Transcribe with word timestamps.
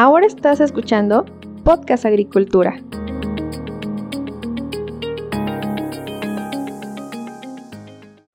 Ahora 0.00 0.26
estás 0.26 0.60
escuchando 0.60 1.24
Podcast 1.64 2.04
Agricultura. 2.04 2.80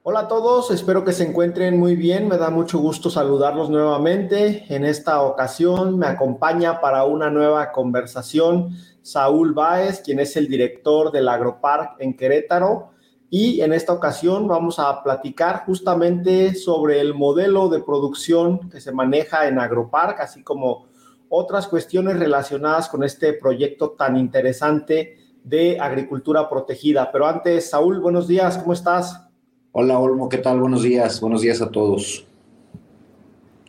Hola 0.02 0.20
a 0.20 0.28
todos, 0.28 0.72
espero 0.72 1.06
que 1.06 1.14
se 1.14 1.24
encuentren 1.24 1.80
muy 1.80 1.96
bien. 1.96 2.28
Me 2.28 2.38
da 2.38 2.50
mucho 2.50 2.80
gusto 2.80 3.10
saludarlos 3.10 3.70
nuevamente. 3.70 4.66
En 4.68 4.84
esta 4.84 5.22
ocasión 5.22 5.98
me 5.98 6.08
acompaña 6.08 6.82
para 6.82 7.06
una 7.06 7.30
nueva 7.30 7.72
conversación 7.72 8.72
Saúl 9.02 9.54
Báez, 9.54 10.02
quien 10.02 10.20
es 10.20 10.36
el 10.36 10.50
director 10.50 11.14
del 11.14 11.30
Agropark 11.30 11.96
en 12.00 12.18
Querétaro. 12.18 12.90
Y 13.30 13.62
en 13.62 13.72
esta 13.72 13.94
ocasión 13.94 14.50
vamos 14.50 14.80
a 14.80 15.02
platicar 15.02 15.64
justamente 15.66 16.56
sobre 16.56 17.00
el 17.00 17.14
modelo 17.14 17.70
de 17.70 17.80
producción 17.80 18.70
que 18.70 18.82
se 18.82 18.92
maneja 18.92 19.48
en 19.48 19.60
Agropark, 19.60 20.20
así 20.20 20.44
como 20.44 20.92
otras 21.36 21.68
cuestiones 21.68 22.20
relacionadas 22.20 22.88
con 22.88 23.04
este 23.04 23.34
proyecto 23.34 23.90
tan 23.98 24.18
interesante 24.18 25.18
de 25.44 25.80
agricultura 25.80 26.48
protegida. 26.48 27.12
Pero 27.12 27.26
antes, 27.26 27.72
Saúl, 27.72 28.00
buenos 28.00 28.28
días, 28.28 28.60
¿cómo 28.60 28.74
estás? 28.74 29.20
Hola, 29.72 29.98
Olmo, 29.98 30.30
¿qué 30.30 30.38
tal? 30.38 30.60
Buenos 30.60 30.84
días, 30.84 31.20
buenos 31.20 31.42
días 31.42 31.60
a 31.60 31.72
todos. 31.72 32.28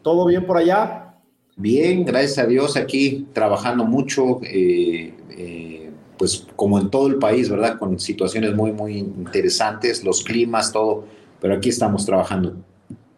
¿Todo 0.02 0.26
bien 0.26 0.46
por 0.46 0.58
allá? 0.58 1.14
Bien, 1.56 2.04
gracias 2.04 2.36
a 2.36 2.46
Dios, 2.46 2.76
aquí 2.76 3.28
trabajando 3.32 3.84
mucho, 3.86 4.40
eh, 4.42 5.14
eh, 5.30 5.90
pues 6.18 6.46
como 6.56 6.78
en 6.78 6.90
todo 6.90 7.06
el 7.06 7.16
país, 7.16 7.48
¿verdad? 7.48 7.78
Con 7.78 7.98
situaciones 7.98 8.54
muy, 8.54 8.72
muy 8.72 8.98
interesantes, 8.98 10.04
los 10.04 10.22
climas, 10.22 10.70
todo, 10.70 11.06
pero 11.40 11.54
aquí 11.54 11.70
estamos 11.70 12.04
trabajando. 12.04 12.56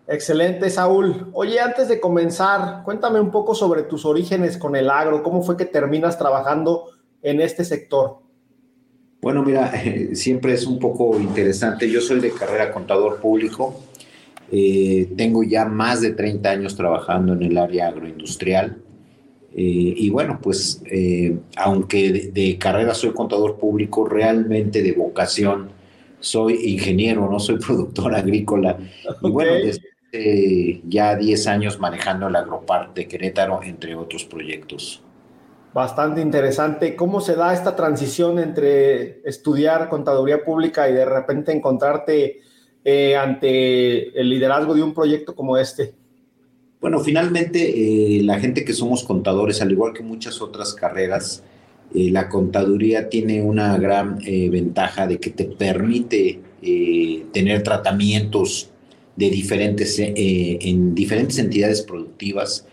Excelente, 0.08 0.70
Saúl. 0.70 1.30
Oye, 1.32 1.58
antes 1.60 1.88
de 1.88 1.98
comenzar, 1.98 2.82
cuéntame 2.84 3.20
un 3.20 3.30
poco 3.30 3.54
sobre 3.54 3.82
tus 3.82 4.04
orígenes 4.04 4.56
con 4.56 4.76
el 4.76 4.88
agro, 4.88 5.22
cómo 5.22 5.42
fue 5.42 5.56
que 5.56 5.64
terminas 5.64 6.18
trabajando 6.18 6.90
en 7.22 7.40
este 7.40 7.64
sector. 7.64 8.18
Bueno, 9.20 9.42
mira, 9.42 9.72
siempre 10.12 10.54
es 10.54 10.66
un 10.66 10.78
poco 10.78 11.18
interesante. 11.18 11.90
Yo 11.90 12.00
soy 12.00 12.20
de 12.20 12.30
carrera 12.30 12.72
contador 12.72 13.20
público. 13.20 13.82
Eh, 14.52 15.12
tengo 15.16 15.42
ya 15.42 15.64
más 15.64 16.00
de 16.00 16.12
30 16.12 16.48
años 16.48 16.76
trabajando 16.76 17.32
en 17.32 17.42
el 17.42 17.58
área 17.58 17.88
agroindustrial. 17.88 18.76
Eh, 19.56 19.94
y 19.96 20.10
bueno, 20.10 20.38
pues 20.40 20.82
eh, 20.84 21.36
aunque 21.56 22.12
de, 22.12 22.30
de, 22.30 22.58
carrera 22.58 22.94
soy 22.94 23.10
contador 23.12 23.56
público, 23.56 24.06
realmente 24.06 24.82
de 24.82 24.92
vocación 24.92 25.70
soy 26.20 26.72
ingeniero, 26.72 27.28
no 27.30 27.40
soy 27.40 27.58
productor 27.66 28.14
agrícola. 28.14 28.78
Y 29.22 29.30
bueno, 29.30 29.54
desde 29.54 29.95
ya 30.86 31.16
10 31.16 31.46
años 31.46 31.78
manejando 31.78 32.28
el 32.28 32.36
Agropar 32.36 32.94
de 32.94 33.06
Querétaro, 33.06 33.62
entre 33.62 33.94
otros 33.94 34.24
proyectos. 34.24 35.02
Bastante 35.72 36.20
interesante. 36.20 36.96
¿Cómo 36.96 37.20
se 37.20 37.34
da 37.34 37.52
esta 37.52 37.76
transición 37.76 38.38
entre 38.38 39.20
estudiar 39.28 39.88
contaduría 39.88 40.42
pública 40.44 40.88
y 40.88 40.94
de 40.94 41.04
repente 41.04 41.52
encontrarte 41.52 42.40
eh, 42.84 43.16
ante 43.16 44.18
el 44.18 44.30
liderazgo 44.30 44.74
de 44.74 44.82
un 44.82 44.94
proyecto 44.94 45.34
como 45.34 45.58
este? 45.58 45.94
Bueno, 46.80 47.00
finalmente 47.00 48.18
eh, 48.18 48.22
la 48.22 48.38
gente 48.38 48.64
que 48.64 48.72
somos 48.72 49.02
contadores, 49.02 49.62
al 49.62 49.72
igual 49.72 49.92
que 49.92 50.02
muchas 50.02 50.40
otras 50.42 50.74
carreras, 50.74 51.42
eh, 51.94 52.10
la 52.10 52.28
contaduría 52.28 53.08
tiene 53.08 53.42
una 53.42 53.76
gran 53.78 54.18
eh, 54.24 54.50
ventaja 54.50 55.06
de 55.06 55.18
que 55.18 55.30
te 55.30 55.44
permite 55.44 56.40
tener 57.32 57.62
tratamientos 57.62 58.70
de 59.16 59.30
diferentes, 59.30 59.98
eh, 59.98 60.58
en 60.60 60.94
diferentes 60.94 61.38
entidades 61.38 61.82
productivas. 61.82 62.66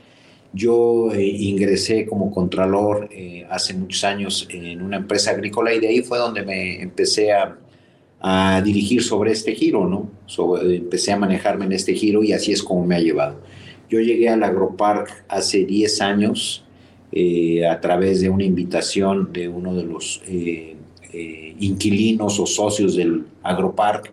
Yo 0.54 1.12
eh, 1.14 1.26
ingresé 1.26 2.06
como 2.06 2.32
contralor 2.32 3.10
eh, 3.12 3.46
hace 3.50 3.74
muchos 3.74 4.04
años 4.04 4.48
en 4.52 4.82
una 4.82 4.98
empresa 4.98 5.32
agrícola 5.32 5.74
y 5.74 5.80
de 5.80 5.88
ahí 5.88 6.02
fue 6.02 6.20
donde 6.20 6.44
me 6.44 6.82
empecé 6.82 7.32
a, 7.32 7.58
a 8.22 8.62
dirigir 8.62 9.04
sobre 9.04 9.32
este 9.32 9.56
giro, 9.56 9.88
¿no? 9.88 10.10
Sobre, 10.26 10.78
empecé 10.78 11.12
a 11.12 11.18
manejarme 11.18 11.66
en 11.66 11.74
este 11.74 11.94
giro 11.94 12.24
y 12.24 12.34
así 12.34 12.52
es 12.52 12.62
como 12.62 12.86
me 12.86 12.96
ha 12.96 13.00
llevado. 13.00 13.42
Yo 13.90 14.00
llegué 14.00 14.30
al 14.30 14.44
Agropark 14.44 15.26
hace 15.28 15.66
10 15.66 16.02
años 16.02 16.64
eh, 17.12 17.68
a 17.68 17.80
través 17.80 18.22
de 18.22 18.30
una 18.30 18.44
invitación 18.44 19.32
de 19.32 19.48
uno 19.48 19.76
de 19.76 19.84
los 19.84 20.22
eh, 20.26 20.76
eh, 21.12 21.56
inquilinos 21.60 22.40
o 22.40 22.48
socios 22.48 22.96
del 22.96 23.26
Agropark 23.44 24.12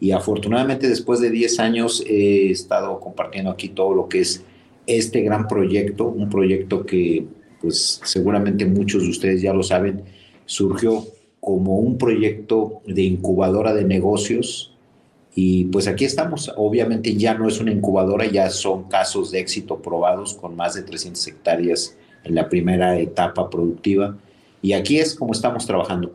y 0.00 0.12
afortunadamente 0.12 0.88
después 0.88 1.20
de 1.20 1.30
10 1.30 1.60
años 1.60 2.04
he 2.06 2.50
estado 2.50 3.00
compartiendo 3.00 3.50
aquí 3.50 3.68
todo 3.68 3.94
lo 3.94 4.08
que 4.08 4.20
es 4.20 4.44
este 4.86 5.22
gran 5.22 5.48
proyecto, 5.48 6.06
un 6.06 6.30
proyecto 6.30 6.86
que 6.86 7.26
pues 7.60 8.00
seguramente 8.04 8.64
muchos 8.64 9.02
de 9.02 9.10
ustedes 9.10 9.42
ya 9.42 9.52
lo 9.52 9.62
saben, 9.62 10.02
surgió 10.46 11.04
como 11.40 11.78
un 11.78 11.98
proyecto 11.98 12.80
de 12.86 13.02
incubadora 13.02 13.74
de 13.74 13.84
negocios 13.84 14.74
y 15.34 15.64
pues 15.66 15.86
aquí 15.88 16.04
estamos. 16.04 16.52
Obviamente 16.56 17.14
ya 17.14 17.34
no 17.34 17.48
es 17.48 17.60
una 17.60 17.72
incubadora, 17.72 18.26
ya 18.26 18.50
son 18.50 18.84
casos 18.84 19.30
de 19.30 19.40
éxito 19.40 19.80
probados 19.82 20.34
con 20.34 20.56
más 20.56 20.74
de 20.74 20.82
300 20.82 21.26
hectáreas 21.26 21.96
en 22.24 22.34
la 22.34 22.48
primera 22.48 22.98
etapa 22.98 23.50
productiva 23.50 24.16
y 24.62 24.72
aquí 24.72 24.98
es 24.98 25.14
como 25.14 25.32
estamos 25.32 25.66
trabajando. 25.66 26.12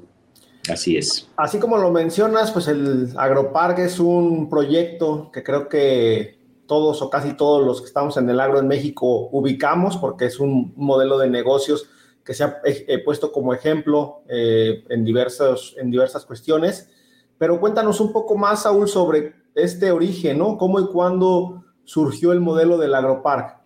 Así 0.69 0.97
es. 0.97 1.29
Así 1.35 1.59
como 1.59 1.77
lo 1.77 1.91
mencionas, 1.91 2.51
pues 2.51 2.67
el 2.67 3.13
Agroparque 3.17 3.85
es 3.85 3.99
un 3.99 4.49
proyecto 4.49 5.29
que 5.31 5.43
creo 5.43 5.67
que 5.67 6.39
todos 6.67 7.01
o 7.01 7.09
casi 7.09 7.33
todos 7.33 7.65
los 7.65 7.81
que 7.81 7.87
estamos 7.87 8.15
en 8.17 8.29
el 8.29 8.39
agro 8.39 8.59
en 8.59 8.67
México 8.67 9.27
ubicamos 9.31 9.97
porque 9.97 10.25
es 10.25 10.39
un 10.39 10.73
modelo 10.77 11.17
de 11.17 11.29
negocios 11.29 11.89
que 12.23 12.33
se 12.33 12.45
ha 12.45 12.61
eh, 12.63 12.99
puesto 13.03 13.33
como 13.33 13.53
ejemplo 13.53 14.21
eh, 14.29 14.85
en, 14.89 15.03
diversos, 15.03 15.75
en 15.77 15.91
diversas 15.91 16.25
cuestiones. 16.25 16.89
Pero 17.37 17.59
cuéntanos 17.59 17.99
un 17.99 18.13
poco 18.13 18.37
más, 18.37 18.63
Saúl, 18.63 18.87
sobre 18.87 19.33
este 19.55 19.91
origen, 19.91 20.37
¿no? 20.37 20.57
¿Cómo 20.57 20.79
y 20.79 20.87
cuándo 20.87 21.65
surgió 21.83 22.31
el 22.31 22.39
modelo 22.39 22.77
del 22.77 22.95
Agropark? 22.95 23.57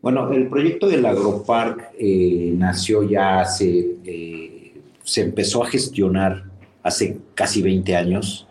Bueno, 0.00 0.30
el 0.32 0.48
proyecto 0.48 0.86
del 0.86 1.04
Agropark 1.04 1.92
eh, 1.98 2.54
nació 2.56 3.02
ya 3.02 3.40
hace 3.40 3.98
se 5.04 5.22
empezó 5.22 5.62
a 5.62 5.68
gestionar 5.68 6.44
hace 6.82 7.18
casi 7.34 7.62
20 7.62 7.96
años. 7.96 8.46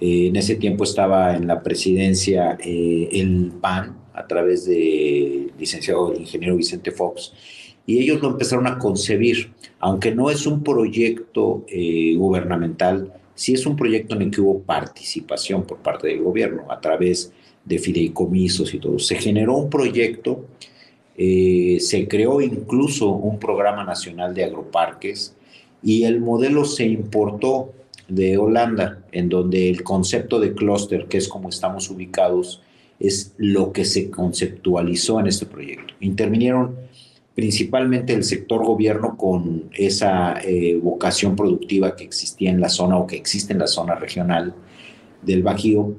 Eh, 0.00 0.28
en 0.28 0.36
ese 0.36 0.56
tiempo 0.56 0.84
estaba 0.84 1.36
en 1.36 1.46
la 1.46 1.62
presidencia 1.62 2.58
eh, 2.62 3.08
el 3.12 3.52
PAN 3.60 3.96
a 4.14 4.26
través 4.26 4.66
del 4.66 5.52
licenciado 5.58 6.12
el 6.12 6.20
ingeniero 6.20 6.56
Vicente 6.56 6.90
Fox 6.90 7.32
y 7.86 7.98
ellos 7.98 8.20
lo 8.20 8.28
empezaron 8.28 8.66
a 8.66 8.78
concebir, 8.78 9.52
aunque 9.80 10.14
no 10.14 10.30
es 10.30 10.46
un 10.46 10.62
proyecto 10.62 11.64
eh, 11.68 12.14
gubernamental, 12.16 13.12
sí 13.34 13.54
es 13.54 13.66
un 13.66 13.76
proyecto 13.76 14.14
en 14.14 14.22
el 14.22 14.30
que 14.30 14.40
hubo 14.40 14.60
participación 14.60 15.64
por 15.64 15.78
parte 15.78 16.08
del 16.08 16.22
gobierno 16.22 16.70
a 16.70 16.80
través 16.80 17.32
de 17.64 17.78
fideicomisos 17.78 18.72
y 18.74 18.78
todo. 18.78 18.98
Se 18.98 19.16
generó 19.16 19.56
un 19.56 19.70
proyecto, 19.70 20.44
se 21.16 22.06
creó 22.08 22.40
incluso 22.40 23.08
un 23.08 23.38
programa 23.38 23.84
nacional 23.84 24.34
de 24.34 24.44
agroparques, 24.44 25.34
y 25.82 26.04
el 26.04 26.20
modelo 26.20 26.64
se 26.64 26.86
importó 26.86 27.72
de 28.08 28.36
Holanda, 28.36 29.02
en 29.12 29.28
donde 29.28 29.70
el 29.70 29.82
concepto 29.82 30.38
de 30.38 30.54
clúster, 30.54 31.06
que 31.06 31.18
es 31.18 31.28
como 31.28 31.48
estamos 31.48 31.90
ubicados, 31.90 32.62
es 33.00 33.34
lo 33.36 33.72
que 33.72 33.84
se 33.84 34.10
conceptualizó 34.10 35.18
en 35.18 35.26
este 35.26 35.46
proyecto. 35.46 35.94
Intervinieron 36.00 36.76
principalmente 37.34 38.12
el 38.12 38.24
sector 38.24 38.64
gobierno 38.64 39.16
con 39.16 39.70
esa 39.72 40.38
eh, 40.42 40.78
vocación 40.80 41.34
productiva 41.34 41.96
que 41.96 42.04
existía 42.04 42.50
en 42.50 42.60
la 42.60 42.68
zona 42.68 42.98
o 42.98 43.06
que 43.06 43.16
existe 43.16 43.52
en 43.52 43.58
la 43.58 43.66
zona 43.66 43.94
regional 43.94 44.54
del 45.22 45.42
Bajío. 45.42 45.94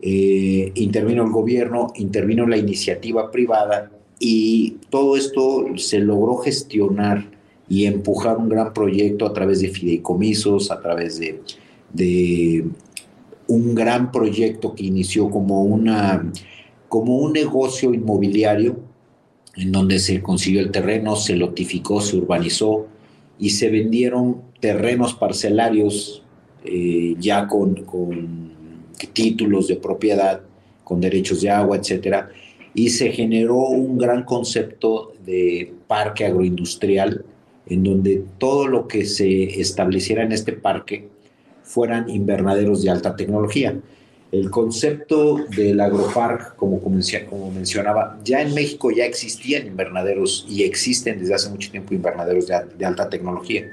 Eh, 0.00 0.70
intervino 0.76 1.24
el 1.24 1.30
gobierno, 1.30 1.92
intervino 1.96 2.46
la 2.46 2.56
iniciativa 2.56 3.30
privada 3.30 3.90
y 4.18 4.76
todo 4.90 5.16
esto 5.16 5.66
se 5.76 5.98
logró 5.98 6.36
gestionar 6.36 7.26
y 7.68 7.86
empujar 7.86 8.36
un 8.36 8.48
gran 8.48 8.72
proyecto 8.72 9.26
a 9.26 9.32
través 9.32 9.60
de 9.60 9.68
fideicomisos, 9.68 10.70
a 10.70 10.80
través 10.80 11.18
de, 11.18 11.40
de 11.92 12.64
un 13.46 13.74
gran 13.74 14.12
proyecto 14.12 14.74
que 14.74 14.84
inició 14.84 15.30
como, 15.30 15.62
una, 15.62 16.30
como 16.88 17.16
un 17.18 17.32
negocio 17.32 17.94
inmobiliario 17.94 18.76
en 19.56 19.72
donde 19.72 19.98
se 19.98 20.20
consiguió 20.20 20.60
el 20.60 20.70
terreno, 20.70 21.16
se 21.16 21.36
lotificó, 21.36 22.00
se 22.00 22.16
urbanizó 22.16 22.86
y 23.38 23.50
se 23.50 23.70
vendieron 23.70 24.42
terrenos 24.60 25.14
parcelarios 25.14 26.22
eh, 26.64 27.14
ya 27.18 27.46
con, 27.46 27.84
con, 27.84 28.52
títulos 29.12 29.68
de 29.68 29.76
propiedad, 29.76 30.40
con 30.82 31.00
derechos 31.00 31.42
de 31.42 31.50
agua, 31.50 31.76
etcétera, 31.76 32.30
y 32.74 32.88
se 32.88 33.12
generó 33.12 33.56
un 33.68 33.98
gran 33.98 34.24
concepto 34.24 35.12
de 35.24 35.74
parque 35.86 36.24
agroindustrial 36.24 37.24
en 37.66 37.82
donde 37.82 38.24
todo 38.38 38.66
lo 38.66 38.88
que 38.88 39.06
se 39.06 39.60
estableciera 39.60 40.22
en 40.22 40.32
este 40.32 40.52
parque 40.52 41.08
fueran 41.62 42.08
invernaderos 42.10 42.82
de 42.82 42.90
alta 42.90 43.16
tecnología. 43.16 43.76
El 44.30 44.50
concepto 44.50 45.38
del 45.56 45.80
agropark, 45.80 46.56
como, 46.56 46.80
como 46.80 47.50
mencionaba, 47.52 48.18
ya 48.24 48.42
en 48.42 48.52
México 48.52 48.90
ya 48.90 49.06
existían 49.06 49.66
invernaderos 49.66 50.44
y 50.48 50.64
existen 50.64 51.20
desde 51.20 51.34
hace 51.34 51.50
mucho 51.50 51.70
tiempo 51.70 51.94
invernaderos 51.94 52.48
de, 52.48 52.84
alta 52.84 53.08
tecnología. 53.08 53.70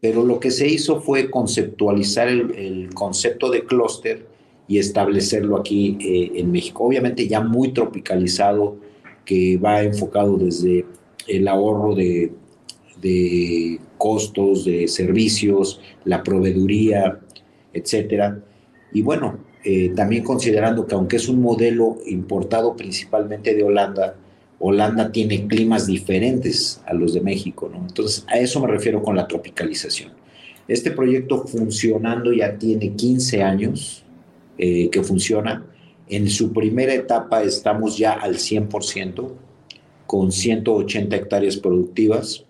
Pero 0.00 0.24
lo 0.24 0.38
que 0.38 0.50
se 0.50 0.68
hizo 0.68 1.00
fue 1.00 1.30
conceptualizar 1.30 2.28
el, 2.28 2.90
concepto 2.94 3.50
de 3.50 3.64
clúster 3.64 4.26
y 4.68 4.78
establecerlo 4.78 5.56
aquí 5.56 5.96
eh, 6.00 6.38
en 6.38 6.52
México. 6.52 6.84
Obviamente 6.84 7.26
ya 7.26 7.40
muy 7.40 7.72
tropicalizado, 7.72 8.76
que 9.24 9.56
va 9.56 9.82
enfocado 9.82 10.36
desde 10.36 10.84
el 11.26 11.48
ahorro 11.48 11.94
de, 11.94 12.30
de 13.00 13.80
costos, 13.96 14.64
de 14.64 14.88
servicios, 14.88 15.80
la 16.04 16.22
proveeduría, 16.22 17.20
etcétera. 17.72 18.40
Y 18.92 19.02
bueno, 19.02 19.38
eh, 19.64 19.92
también 19.94 20.22
considerando 20.24 20.86
que 20.86 20.94
aunque 20.94 21.16
es 21.16 21.28
un 21.28 21.42
modelo 21.42 21.98
importado 22.06 22.76
principalmente 22.76 23.54
de 23.54 23.62
Holanda, 23.62 24.16
Holanda 24.60 25.12
tiene 25.12 25.46
climas 25.46 25.86
diferentes 25.86 26.80
a 26.86 26.94
los 26.94 27.14
de 27.14 27.20
México, 27.20 27.70
¿no? 27.72 27.78
Entonces, 27.86 28.24
a 28.28 28.38
eso 28.38 28.60
me 28.60 28.66
refiero 28.66 29.02
con 29.02 29.14
la 29.14 29.28
tropicalización. 29.28 30.12
Este 30.66 30.90
proyecto 30.90 31.46
funcionando 31.46 32.32
ya 32.32 32.58
tiene 32.58 32.92
15 32.94 33.42
años 33.42 34.04
eh, 34.58 34.90
que 34.90 35.02
funciona. 35.02 35.64
En 36.08 36.28
su 36.28 36.52
primera 36.52 36.92
etapa 36.92 37.42
estamos 37.42 37.96
ya 37.96 38.12
al 38.12 38.36
100%, 38.36 39.30
con 40.06 40.32
180 40.32 41.16
hectáreas 41.16 41.56
productivas, 41.56 42.44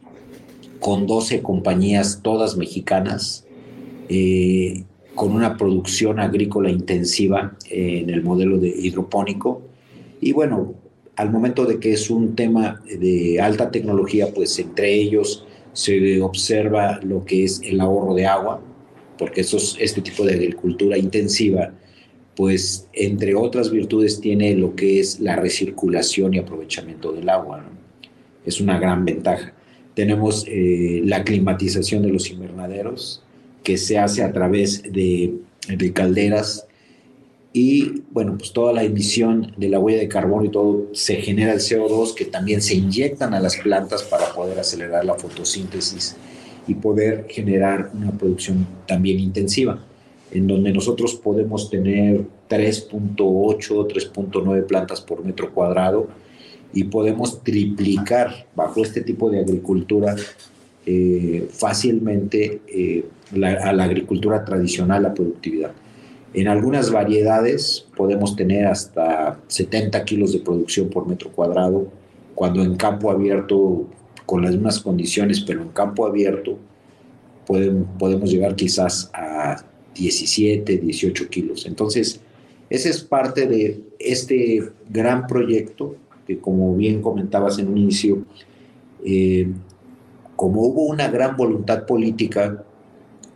con 0.80 1.06
12 1.06 1.42
compañías, 1.42 2.20
todas 2.22 2.56
mexicanas. 2.56 3.46
Eh, 4.08 4.84
con 5.19 5.32
una 5.32 5.56
producción 5.56 6.20
agrícola 6.20 6.70
intensiva 6.70 7.56
en 7.69 8.08
el 8.08 8.22
modelo 8.22 8.56
de 8.56 8.69
hidropónico. 8.69 9.62
Y 10.20 10.30
bueno, 10.30 10.75
al 11.16 11.32
momento 11.32 11.64
de 11.64 11.80
que 11.80 11.92
es 11.92 12.08
un 12.08 12.36
tema 12.36 12.80
de 12.88 13.40
alta 13.40 13.72
tecnología, 13.72 14.32
pues 14.32 14.56
entre 14.60 14.94
ellos 14.94 15.44
se 15.72 16.22
observa 16.22 17.00
lo 17.02 17.25
que 17.25 17.42
es 17.42 17.60
el 17.64 17.80
ahorro 17.80 18.14
de 18.14 18.26
agua, 18.26 18.60
porque 19.19 19.40
este 19.40 20.00
tipo 20.02 20.25
de 20.25 20.34
agricultura 20.34 20.96
intensiva, 20.96 21.72
pues 22.36 22.86
entre 22.92 23.34
otras 23.34 23.72
virtudes 23.72 24.20
tiene 24.20 24.54
lo 24.54 24.76
que 24.76 25.00
es 25.00 25.19
la 25.19 25.34
recirculación 25.34 26.34
y 26.34 26.38
aprovechamiento 26.38 27.10
del 27.10 27.28
agua. 27.28 27.64
Es 28.46 28.60
una 28.60 28.78
gran 28.78 29.04
ventaja. 29.04 29.52
Tenemos 29.98 30.44
eh, 30.46 31.02
la 31.04 31.24
climatización 31.24 32.02
de 32.02 32.10
los 32.10 32.30
invernaderos, 32.30 33.20
que 33.64 33.76
se 33.76 33.98
hace 33.98 34.22
a 34.22 34.32
través 34.32 34.84
de, 34.84 35.34
de 35.66 35.92
calderas. 35.92 36.68
Y 37.52 38.04
bueno, 38.12 38.38
pues 38.38 38.52
toda 38.52 38.72
la 38.72 38.84
emisión 38.84 39.52
de 39.56 39.68
la 39.68 39.80
huella 39.80 39.98
de 39.98 40.06
carbono 40.06 40.44
y 40.44 40.50
todo 40.50 40.86
se 40.92 41.16
genera 41.16 41.52
el 41.52 41.58
CO2 41.58 42.14
que 42.14 42.26
también 42.26 42.62
se 42.62 42.76
inyectan 42.76 43.34
a 43.34 43.40
las 43.40 43.56
plantas 43.56 44.04
para 44.04 44.32
poder 44.32 44.60
acelerar 44.60 45.04
la 45.04 45.14
fotosíntesis 45.14 46.14
y 46.68 46.74
poder 46.74 47.26
generar 47.28 47.90
una 47.92 48.12
producción 48.12 48.68
también 48.86 49.18
intensiva, 49.18 49.84
en 50.30 50.46
donde 50.46 50.72
nosotros 50.72 51.16
podemos 51.16 51.70
tener 51.70 52.20
3.8, 52.48 53.16
3.9 53.16 54.64
plantas 54.64 55.00
por 55.00 55.24
metro 55.24 55.52
cuadrado 55.52 56.06
y 56.72 56.84
podemos 56.84 57.42
triplicar 57.42 58.46
bajo 58.54 58.82
este 58.82 59.00
tipo 59.00 59.30
de 59.30 59.40
agricultura 59.40 60.14
eh, 60.86 61.48
fácilmente 61.50 62.62
eh, 62.68 63.04
a 63.42 63.72
la 63.72 63.84
agricultura 63.84 64.44
tradicional, 64.44 65.02
la 65.02 65.14
productividad. 65.14 65.72
En 66.34 66.48
algunas 66.48 66.90
variedades 66.90 67.86
podemos 67.96 68.36
tener 68.36 68.66
hasta 68.66 69.40
70 69.48 70.04
kilos 70.04 70.32
de 70.32 70.40
producción 70.40 70.88
por 70.88 71.06
metro 71.06 71.30
cuadrado, 71.30 71.88
cuando 72.34 72.62
en 72.62 72.76
campo 72.76 73.10
abierto, 73.10 73.86
con 74.26 74.42
las 74.42 74.52
mismas 74.52 74.80
condiciones, 74.80 75.40
pero 75.40 75.62
en 75.62 75.68
campo 75.68 76.06
abierto, 76.06 76.58
podemos 77.46 78.30
llegar 78.30 78.54
quizás 78.54 79.10
a 79.14 79.64
17, 79.94 80.78
18 80.78 81.28
kilos. 81.28 81.66
Entonces, 81.66 82.20
ese 82.70 82.90
es 82.90 83.02
parte 83.02 83.46
de 83.46 83.80
este 83.98 84.70
gran 84.90 85.26
proyecto 85.26 85.96
que, 86.28 86.38
como 86.38 86.76
bien 86.76 87.00
comentabas 87.00 87.58
en 87.58 87.69
un 87.69 87.78
inicio, 87.78 88.22
eh, 89.04 89.50
como 90.36 90.60
hubo 90.60 90.84
una 90.84 91.08
gran 91.08 91.36
voluntad 91.36 91.86
política 91.86 92.62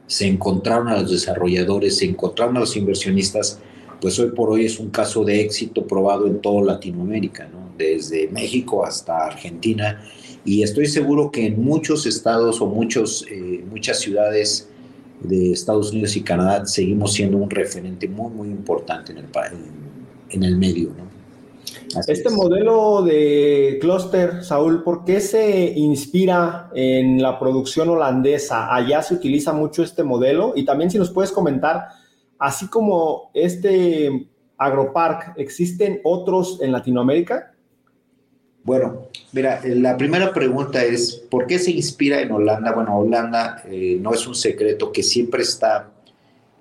se 0.07 0.27
encontraron 0.27 0.89
a 0.89 1.01
los 1.01 1.11
desarrolladores, 1.11 1.97
se 1.97 2.05
encontraron 2.05 2.59
a 2.59 2.61
los 2.61 2.77
inversionistas, 2.77 3.59
pues 4.01 4.19
hoy 4.19 4.31
por 4.33 4.51
hoy 4.51 4.67
es 4.67 4.79
un 4.79 4.91
caso 4.91 5.25
de 5.25 5.41
éxito 5.41 5.87
probado 5.87 6.27
en 6.27 6.41
toda 6.41 6.63
Latinoamérica, 6.63 7.49
desde 7.79 8.29
México 8.29 8.85
hasta 8.85 9.25
Argentina. 9.25 10.05
Y 10.45 10.63
estoy 10.63 10.87
seguro 10.87 11.31
que 11.31 11.47
en 11.47 11.65
muchos 11.65 12.05
estados 12.05 12.61
o 12.61 12.67
muchos, 12.67 13.25
eh, 13.31 13.65
muchas 13.71 14.01
ciudades 14.01 14.69
de 15.21 15.53
Estados 15.53 15.93
Unidos 15.93 16.15
y 16.17 16.21
Canadá 16.21 16.67
seguimos 16.67 17.15
siendo 17.15 17.39
un 17.39 17.49
referente 17.49 18.07
muy, 18.07 18.31
muy 18.33 18.49
importante 18.49 19.13
en 19.13 19.19
el, 19.19 19.27
en 20.31 20.43
el 20.43 20.57
medio. 20.59 20.89
¿no? 20.91 21.12
Este 22.07 22.31
modelo 22.31 23.03
de 23.03 23.79
clúster, 23.81 24.45
Saúl, 24.45 24.83
¿por 24.83 25.05
qué 25.05 25.21
se 25.21 25.73
inspira 25.77 26.71
en 26.75 27.21
la 27.21 27.39
producción 27.39 27.89
holandesa? 27.89 28.75
Allá 28.75 29.03
se 29.03 29.15
utiliza 29.15 29.53
mucho 29.53 29.83
este 29.83 30.03
modelo 30.03 30.53
y 30.57 30.65
también 30.65 30.91
si 30.91 30.99
nos 30.99 31.11
puedes 31.11 31.33
comentar, 31.33 31.89
así 32.39 32.69
como 32.69 33.31
este 33.35 34.29
agropark, 34.57 35.35
¿existen 35.37 36.01
otros 36.05 36.61
en 36.63 36.73
Latinoamérica? 36.73 37.55
Bueno, 38.65 39.09
mira, 39.33 39.61
la 39.65 39.97
primera 39.97 40.33
pregunta 40.33 40.85
es, 40.85 41.25
¿por 41.29 41.47
qué 41.47 41.59
se 41.59 41.73
inspira 41.73 42.21
en 42.21 42.31
Holanda? 42.31 42.73
Bueno, 42.73 42.97
Holanda 42.99 43.63
eh, 43.67 43.99
no 44.01 44.15
es 44.15 44.27
un 44.27 44.37
secreto 44.37 44.93
que 44.93 45.03
siempre 45.03 45.43
está 45.43 45.91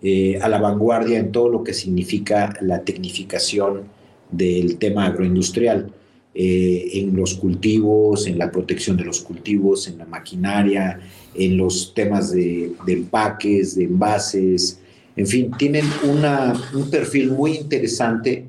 eh, 0.01 0.39
a 0.41 0.49
la 0.49 0.59
vanguardia 0.59 1.19
en 1.19 1.31
todo 1.31 1.47
lo 1.47 1.63
que 1.63 1.73
significa 1.73 2.53
la 2.61 2.81
tecnificación 2.81 4.00
del 4.31 4.77
tema 4.77 5.05
agroindustrial, 5.05 5.91
eh, 6.33 6.89
en 6.93 7.15
los 7.15 7.33
cultivos, 7.35 8.25
en 8.25 8.37
la 8.37 8.49
protección 8.49 8.95
de 8.95 9.03
los 9.03 9.19
cultivos, 9.19 9.87
en 9.89 9.97
la 9.97 10.05
maquinaria, 10.05 10.99
en 11.35 11.57
los 11.57 11.93
temas 11.93 12.31
de, 12.31 12.71
empaques, 12.87 13.75
de 13.75 13.83
envases, 13.83 14.79
en 15.17 15.27
fin, 15.27 15.51
tienen 15.57 15.85
una, 16.03 16.53
un 16.73 16.89
perfil 16.89 17.31
muy 17.31 17.57
interesante 17.57 18.45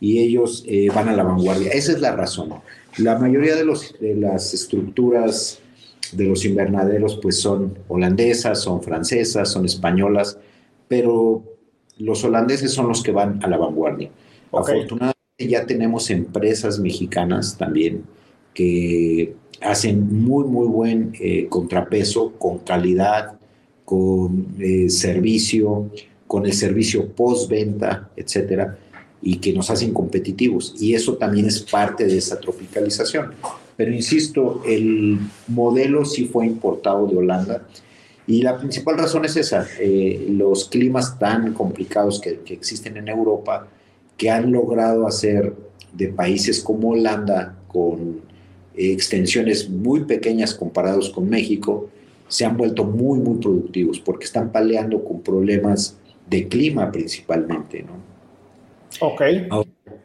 y 0.00 0.18
ellos 0.18 0.64
eh, 0.66 0.88
van 0.92 1.08
a 1.08 1.14
la 1.14 1.22
vanguardia. 1.22 1.70
Esa 1.70 1.92
es 1.92 2.00
la 2.00 2.16
razón. 2.16 2.50
La 2.98 3.16
mayoría 3.16 3.54
de, 3.54 3.64
los, 3.64 3.94
de 4.00 4.16
las 4.16 4.52
estructuras 4.52 5.60
de 6.12 6.24
los 6.24 6.44
invernaderos 6.44 7.18
pues 7.22 7.40
son 7.40 7.78
holandesas, 7.86 8.60
son 8.60 8.82
francesas, 8.82 9.50
son 9.50 9.64
españolas, 9.66 10.38
pero 10.88 11.44
los 11.98 12.24
holandeses 12.24 12.72
son 12.72 12.88
los 12.88 13.02
que 13.02 13.12
van 13.12 13.42
a 13.44 13.46
la 13.46 13.56
vanguardia. 13.56 14.10
Afortunadamente 14.52 15.09
ya 15.48 15.66
tenemos 15.66 16.10
empresas 16.10 16.78
mexicanas 16.78 17.56
también 17.56 18.04
que 18.54 19.34
hacen 19.60 20.22
muy, 20.22 20.44
muy 20.44 20.66
buen 20.66 21.12
eh, 21.20 21.46
contrapeso 21.48 22.32
con 22.38 22.58
calidad, 22.58 23.38
con 23.84 24.46
eh, 24.58 24.88
servicio, 24.88 25.90
con 26.26 26.46
el 26.46 26.52
servicio 26.52 27.08
postventa, 27.08 28.10
etcétera, 28.16 28.78
y 29.22 29.36
que 29.36 29.52
nos 29.52 29.70
hacen 29.70 29.92
competitivos. 29.92 30.74
Y 30.80 30.94
eso 30.94 31.16
también 31.16 31.46
es 31.46 31.60
parte 31.60 32.06
de 32.06 32.16
esa 32.16 32.38
tropicalización. 32.38 33.32
Pero 33.76 33.92
insisto, 33.92 34.62
el 34.66 35.18
modelo 35.48 36.04
sí 36.04 36.26
fue 36.26 36.46
importado 36.46 37.06
de 37.06 37.16
Holanda. 37.16 37.66
Y 38.26 38.42
la 38.42 38.58
principal 38.58 38.96
razón 38.96 39.24
es 39.24 39.36
esa, 39.36 39.66
eh, 39.80 40.26
los 40.30 40.68
climas 40.68 41.18
tan 41.18 41.52
complicados 41.52 42.20
que, 42.20 42.40
que 42.40 42.54
existen 42.54 42.96
en 42.96 43.08
Europa, 43.08 43.66
que 44.20 44.28
han 44.28 44.52
logrado 44.52 45.06
hacer 45.06 45.54
de 45.94 46.08
países 46.08 46.60
como 46.60 46.90
Holanda, 46.90 47.56
con 47.68 48.20
extensiones 48.74 49.70
muy 49.70 50.04
pequeñas 50.04 50.54
comparados 50.54 51.08
con 51.08 51.26
México, 51.26 51.88
se 52.28 52.44
han 52.44 52.58
vuelto 52.58 52.84
muy, 52.84 53.18
muy 53.18 53.38
productivos 53.38 53.98
porque 53.98 54.26
están 54.26 54.52
peleando 54.52 55.02
con 55.02 55.22
problemas 55.22 55.96
de 56.28 56.46
clima 56.48 56.92
principalmente. 56.92 57.82
¿no? 57.82 57.94
Ok. 59.00 59.22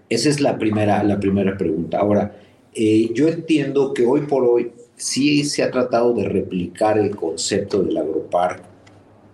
esa 0.08 0.30
es 0.30 0.40
la 0.40 0.58
primera, 0.58 1.04
la 1.04 1.20
primera 1.20 1.58
pregunta. 1.58 2.00
Ahora, 2.00 2.38
eh, 2.74 3.12
yo 3.14 3.28
entiendo 3.28 3.94
que 3.94 4.06
hoy 4.06 4.22
por 4.22 4.46
hoy 4.46 4.72
sí 4.96 5.44
se 5.44 5.62
ha 5.62 5.70
tratado 5.70 6.14
de 6.14 6.24
replicar 6.24 6.98
el 6.98 7.14
concepto 7.18 7.84
del 7.84 7.98
agropark 7.98 8.64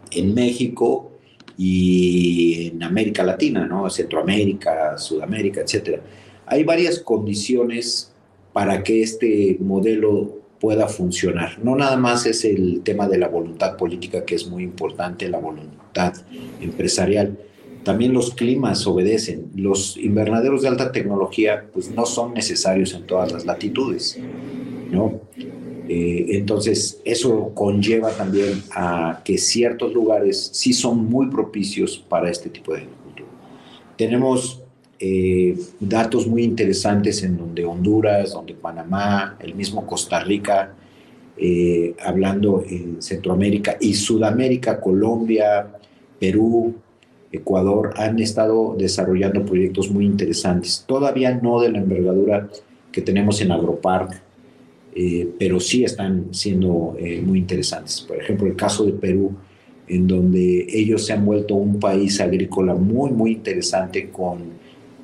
en 0.09 0.33
México 0.33 1.10
y 1.63 2.69
en 2.69 2.81
América 2.81 3.21
Latina, 3.23 3.67
¿no? 3.67 3.87
Centroamérica, 3.87 4.97
Sudamérica, 4.97 5.61
etc. 5.61 5.99
Hay 6.47 6.63
varias 6.63 6.97
condiciones 6.97 8.11
para 8.51 8.81
que 8.81 9.03
este 9.03 9.57
modelo 9.59 10.39
pueda 10.59 10.87
funcionar. 10.87 11.59
No 11.63 11.75
nada 11.75 11.97
más 11.97 12.25
es 12.25 12.45
el 12.45 12.81
tema 12.81 13.07
de 13.07 13.19
la 13.19 13.27
voluntad 13.27 13.77
política, 13.77 14.25
que 14.25 14.33
es 14.33 14.47
muy 14.47 14.63
importante, 14.63 15.29
la 15.29 15.37
voluntad 15.37 16.15
empresarial, 16.61 17.37
también 17.83 18.11
los 18.11 18.33
climas 18.33 18.87
obedecen. 18.87 19.51
Los 19.55 19.97
invernaderos 19.97 20.63
de 20.63 20.67
alta 20.67 20.91
tecnología 20.91 21.67
pues 21.71 21.91
no 21.91 22.07
son 22.07 22.33
necesarios 22.33 22.95
en 22.95 23.05
todas 23.05 23.31
las 23.31 23.45
latitudes, 23.45 24.17
¿no? 24.89 25.21
Eh, 25.93 26.37
entonces 26.37 27.01
eso 27.03 27.51
conlleva 27.53 28.11
también 28.11 28.63
a 28.73 29.21
que 29.25 29.37
ciertos 29.37 29.93
lugares 29.93 30.51
sí 30.53 30.71
son 30.71 31.09
muy 31.09 31.27
propicios 31.27 31.97
para 31.97 32.31
este 32.31 32.49
tipo 32.49 32.71
de 32.71 32.83
agricultura. 32.83 33.27
Tenemos 33.97 34.61
eh, 34.97 35.57
datos 35.81 36.27
muy 36.27 36.43
interesantes 36.43 37.21
en 37.23 37.35
donde 37.37 37.65
Honduras, 37.65 38.31
donde 38.31 38.53
Panamá, 38.53 39.35
el 39.41 39.53
mismo 39.53 39.85
Costa 39.85 40.21
Rica, 40.21 40.73
eh, 41.35 41.93
hablando 42.01 42.63
en 42.65 43.01
Centroamérica 43.01 43.75
y 43.81 43.93
Sudamérica, 43.93 44.79
Colombia, 44.79 45.67
Perú, 46.17 46.73
Ecuador, 47.33 47.95
han 47.97 48.17
estado 48.19 48.77
desarrollando 48.77 49.45
proyectos 49.45 49.91
muy 49.91 50.05
interesantes. 50.05 50.85
Todavía 50.87 51.35
no 51.35 51.59
de 51.59 51.69
la 51.69 51.79
envergadura 51.79 52.47
que 52.93 53.01
tenemos 53.01 53.41
en 53.41 53.51
Agropark, 53.51 54.30
eh, 54.95 55.29
pero 55.39 55.59
sí 55.59 55.83
están 55.83 56.27
siendo 56.31 56.97
muy 57.23 57.39
interesantes. 57.39 58.01
Por 58.01 58.17
ejemplo, 58.17 58.47
el 58.47 58.55
caso 58.55 58.85
de 58.85 58.93
Perú, 58.93 59.35
en 59.87 60.07
donde 60.07 60.67
ellos 60.69 61.05
se 61.05 61.13
han 61.13 61.25
vuelto 61.25 61.55
un 61.55 61.79
país 61.79 62.19
agrícola 62.21 62.73
muy, 62.75 63.11
muy 63.11 63.31
interesante 63.33 64.09
con 64.09 64.61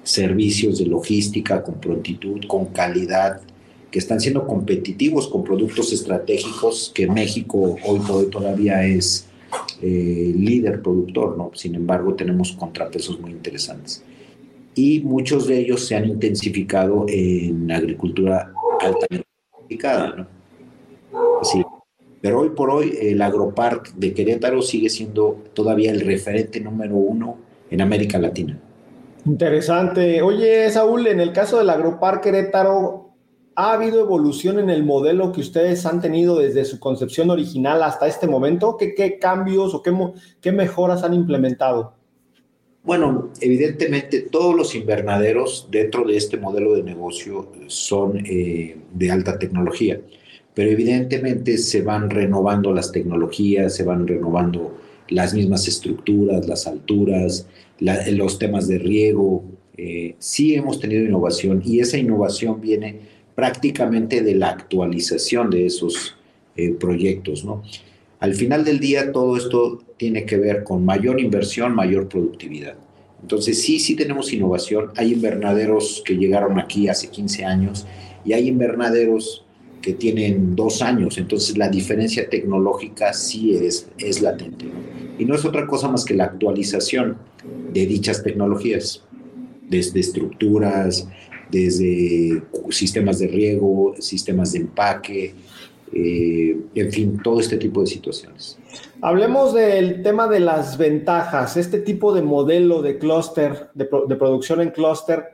servicios 0.07 0.79
de 0.79 0.85
logística 0.85 1.61
con 1.61 1.75
prontitud, 1.75 2.41
con 2.47 2.67
calidad, 2.67 3.41
que 3.91 3.99
están 3.99 4.19
siendo 4.19 4.45
competitivos 4.45 5.27
con 5.27 5.43
productos 5.43 5.93
estratégicos 5.93 6.91
que 6.93 7.07
México 7.07 7.77
hoy 7.85 7.99
por 7.99 8.17
hoy 8.17 8.29
todavía 8.29 8.85
es 8.85 9.27
eh, 9.81 10.33
líder 10.35 10.81
productor, 10.81 11.37
¿no? 11.37 11.51
Sin 11.53 11.75
embargo, 11.75 12.13
tenemos 12.13 12.51
contrapesos 12.53 13.19
muy 13.19 13.31
interesantes. 13.31 14.03
Y 14.75 15.01
muchos 15.01 15.47
de 15.47 15.59
ellos 15.59 15.85
se 15.85 15.95
han 15.95 16.07
intensificado 16.07 17.05
en 17.07 17.71
agricultura 17.71 18.53
altamente 18.79 19.26
¿no? 20.15 20.27
Sí. 21.43 21.63
Pero 22.21 22.39
hoy 22.41 22.49
por 22.49 22.69
hoy 22.69 22.97
el 22.99 23.21
agropark 23.21 23.93
de 23.93 24.13
Querétaro 24.13 24.61
sigue 24.61 24.89
siendo 24.89 25.43
todavía 25.53 25.91
el 25.91 26.01
referente 26.01 26.59
número 26.59 26.95
uno 26.95 27.37
en 27.69 27.81
América 27.81 28.17
Latina. 28.17 28.59
Interesante. 29.25 30.21
Oye, 30.21 30.69
Saúl, 30.71 31.05
en 31.07 31.19
el 31.19 31.33
caso 31.33 31.57
del 31.57 31.69
Agropar 31.69 32.21
Querétaro, 32.21 33.11
¿ha 33.55 33.73
habido 33.73 33.99
evolución 33.99 34.57
en 34.57 34.69
el 34.69 34.83
modelo 34.83 35.31
que 35.31 35.41
ustedes 35.41 35.85
han 35.85 35.99
tenido 35.99 36.37
desde 36.37 36.63
su 36.63 36.79
concepción 36.79 37.29
original 37.29 37.83
hasta 37.83 38.07
este 38.07 38.25
momento? 38.25 38.77
¿Qué, 38.77 39.19
cambios 39.19 39.73
o 39.75 39.81
qué, 39.81 39.93
qué 40.39 40.51
mejoras 40.51 41.03
han 41.03 41.13
implementado? 41.13 41.96
Bueno, 42.87 43.31
evidentemente 43.41 44.21
todos 44.21 44.55
los 44.55 44.73
invernaderos 44.73 45.67
dentro 45.69 46.05
de 46.05 46.15
este 46.15 46.37
modelo 46.37 46.73
de 46.73 46.83
negocio 46.83 47.51
son 47.67 48.25
eh, 48.25 48.77
de 48.93 49.11
alta 49.11 49.37
tecnología, 49.37 49.99
pero 50.53 50.71
evidentemente 50.71 51.57
se 51.57 51.81
van 51.81 52.09
renovando 52.09 52.73
las 52.73 52.93
tecnologías, 52.93 53.75
se 53.75 53.83
van 53.83 54.07
renovando 54.07 54.77
las 55.09 55.33
mismas 55.33 55.67
estructuras, 55.67 56.47
las 56.47 56.65
alturas, 56.65 57.45
los 57.81 58.39
temas 58.39 58.69
de 58.69 58.77
riego. 58.77 59.43
Eh, 59.75 60.15
sí 60.19 60.55
hemos 60.55 60.79
tenido 60.79 61.03
innovación 61.03 61.61
y 61.65 61.81
esa 61.81 61.97
innovación 61.97 62.61
viene 62.61 63.01
prácticamente 63.35 64.21
de 64.21 64.35
la 64.35 64.51
actualización 64.51 65.49
de 65.49 65.65
esos 65.65 66.15
eh, 66.55 66.71
proyectos. 66.71 67.43
¿no? 67.43 67.63
Al 68.19 68.33
final 68.33 68.65
del 68.65 68.79
día 68.79 69.11
todo 69.11 69.37
esto 69.37 69.83
tiene 69.97 70.25
que 70.25 70.37
ver 70.37 70.63
con 70.63 70.83
mayor 70.83 71.19
inversión, 71.19 71.75
mayor 71.75 72.07
productividad. 72.07 72.75
Entonces 73.21 73.61
sí, 73.61 73.79
sí 73.79 73.95
tenemos 73.95 74.31
innovación. 74.33 74.91
Hay 74.95 75.13
invernaderos 75.13 76.01
que 76.05 76.15
llegaron 76.15 76.59
aquí 76.59 76.87
hace 76.87 77.09
15 77.09 77.45
años 77.45 77.85
y 78.25 78.33
hay 78.33 78.47
invernaderos 78.47 79.45
que 79.81 79.93
tienen 79.93 80.55
dos 80.55 80.81
años. 80.81 81.17
Entonces 81.17 81.57
la 81.57 81.69
diferencia 81.69 82.29
tecnológica 82.29 83.13
sí 83.13 83.55
es, 83.55 83.87
es 83.97 84.21
latente. 84.21 84.65
Y 85.19 85.25
no 85.25 85.35
es 85.35 85.45
otra 85.45 85.67
cosa 85.67 85.87
más 85.87 86.05
que 86.05 86.13
la 86.13 86.25
actualización 86.25 87.17
de 87.73 87.85
dichas 87.85 88.23
tecnologías, 88.23 89.03
desde 89.69 89.99
estructuras, 89.99 91.07
desde 91.51 92.43
sistemas 92.69 93.19
de 93.19 93.27
riego, 93.27 93.95
sistemas 93.99 94.53
de 94.53 94.59
empaque, 94.59 95.33
eh, 95.93 96.57
en 96.75 96.91
fin, 96.91 97.19
todo 97.23 97.39
este 97.39 97.57
tipo 97.57 97.81
de 97.81 97.87
situaciones. 97.87 98.57
Hablemos 99.01 99.53
del 99.53 100.03
tema 100.03 100.27
de 100.27 100.39
las 100.39 100.77
ventajas, 100.77 101.55
este 101.57 101.79
tipo 101.79 102.13
de 102.13 102.21
modelo 102.21 102.81
de 102.81 102.97
clúster, 102.97 103.69
de, 103.73 103.85
producción 103.85 104.61
en 104.61 104.71
clúster. 104.71 105.25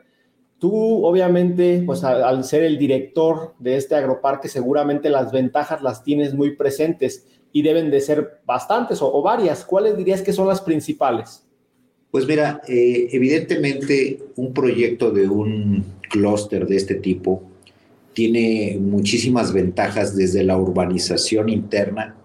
Tú, 0.60 1.06
obviamente, 1.06 1.84
pues 1.86 2.04
al, 2.04 2.44
ser 2.44 2.64
el 2.64 2.78
director 2.78 3.54
de 3.60 3.78
este 3.78 3.96
agroparque, 3.96 4.48
seguramente 4.48 5.10
las 5.10 5.32
ventajas 5.32 5.82
las 5.82 6.04
tienes 6.04 6.34
muy 6.34 6.56
presentes 6.56 7.26
y 7.52 7.62
deben 7.62 7.92
de 7.92 8.02
ser 8.02 8.42
bastantes 8.46 9.00
o 9.02 9.22
varias. 9.22 9.66
¿Cuáles 9.66 9.98
dirías 9.98 10.22
que 10.22 10.34
son 10.34 10.48
las 10.48 10.62
principales? 10.62 11.46
Pues 12.12 12.28
mira, 12.28 12.62
eh, 12.68 13.10
evidentemente 13.12 14.20
un 14.36 14.54
proyecto 14.54 15.10
de 15.10 15.28
un 15.28 15.84
clúster 16.10 16.68
de 16.68 16.76
este 16.76 16.96
tipo 16.96 17.42
tiene 18.14 18.78
muchísimas 18.80 19.54
ventajas 19.54 20.16
desde 20.16 20.44
la 20.44 20.58
urbanización 20.58 21.50
interna. 21.50 22.16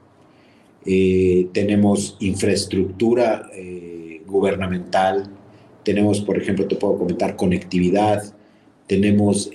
Eh, 0.85 1.49
tenemos 1.52 2.16
infraestructura 2.21 3.50
eh, 3.54 4.23
gubernamental, 4.26 5.30
tenemos, 5.83 6.21
por 6.21 6.38
ejemplo, 6.38 6.66
te 6.66 6.76
puedo 6.76 6.99
comentar, 6.99 7.37
conectividad, 7.37 8.23
tenemos 8.87 9.50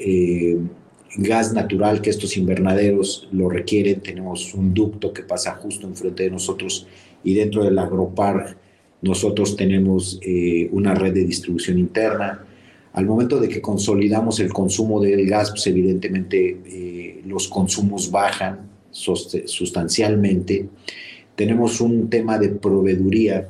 gas 1.15 1.53
natural 1.53 2.01
que 2.01 2.09
estos 2.09 2.37
invernaderos 2.37 3.27
lo 3.31 3.49
requieren, 3.49 4.01
tenemos 4.01 4.53
un 4.53 4.73
ducto 4.73 5.13
que 5.13 5.23
pasa 5.23 5.55
justo 5.55 5.87
enfrente 5.87 6.23
de 6.23 6.31
nosotros 6.31 6.87
y 7.23 7.33
dentro 7.33 7.63
del 7.63 7.77
agropark 7.77 8.57
nosotros 9.01 9.55
tenemos 9.55 10.19
eh, 10.21 10.69
una 10.71 10.95
red 10.95 11.13
de 11.13 11.25
distribución 11.25 11.77
interna. 11.77 12.45
Al 12.93 13.07
momento 13.07 13.39
de 13.39 13.49
que 13.49 13.59
consolidamos 13.59 14.39
el 14.39 14.53
consumo 14.53 15.01
del 15.01 15.27
gas, 15.27 15.49
pues 15.49 15.65
evidentemente 15.65 16.57
eh, 16.65 17.21
los 17.25 17.47
consumos 17.47 18.11
bajan 18.11 18.69
sustancialmente. 18.91 20.69
Tenemos 21.35 21.81
un 21.81 22.07
tema 22.09 22.37
de 22.37 22.49
proveeduría 22.49 23.47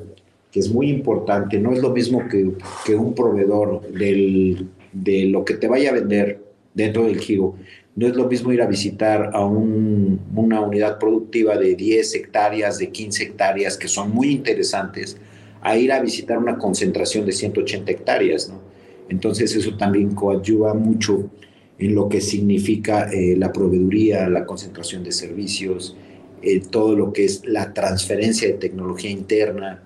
que 0.50 0.60
es 0.60 0.72
muy 0.72 0.88
importante. 0.88 1.58
No 1.58 1.72
es 1.72 1.80
lo 1.80 1.90
mismo 1.90 2.22
que, 2.26 2.94
un 2.94 3.14
proveedor 3.14 3.82
de 3.92 5.24
lo 5.26 5.44
que 5.44 5.54
te 5.54 5.68
vaya 5.68 5.90
a 5.90 5.94
vender 5.94 6.40
dentro 6.72 7.04
del 7.04 7.20
giro. 7.20 7.54
No 7.96 8.06
es 8.06 8.16
lo 8.16 8.26
mismo 8.26 8.50
ir 8.50 8.62
a 8.62 8.66
visitar 8.66 9.30
a 9.34 9.44
un, 9.44 10.20
una 10.34 10.62
unidad 10.62 10.98
productiva 10.98 11.58
de 11.58 11.74
10 11.74 12.14
hectáreas, 12.14 12.78
de 12.78 12.88
15 12.88 13.22
hectáreas, 13.22 13.76
que 13.76 13.88
son 13.88 14.10
muy 14.10 14.30
interesantes, 14.30 15.18
a 15.60 15.76
ir 15.76 15.92
a 15.92 16.00
visitar 16.00 16.38
una 16.38 16.56
concentración 16.56 17.26
de 17.26 17.32
180 17.32 17.92
hectáreas, 17.92 18.48
¿no? 18.48 18.73
Entonces 19.08 19.54
eso 19.54 19.76
también 19.76 20.14
coadyuva 20.14 20.74
mucho 20.74 21.30
en 21.78 21.94
lo 21.94 22.08
que 22.08 22.20
significa 22.20 23.10
eh, 23.10 23.36
la 23.36 23.52
proveeduría, 23.52 24.28
la 24.28 24.46
concentración 24.46 25.02
de 25.02 25.12
servicios, 25.12 25.96
eh, 26.42 26.60
todo 26.70 26.94
lo 26.94 27.12
que 27.12 27.24
es 27.24 27.42
la 27.46 27.72
transferencia 27.72 28.48
de 28.48 28.54
tecnología 28.54 29.10
interna, 29.10 29.82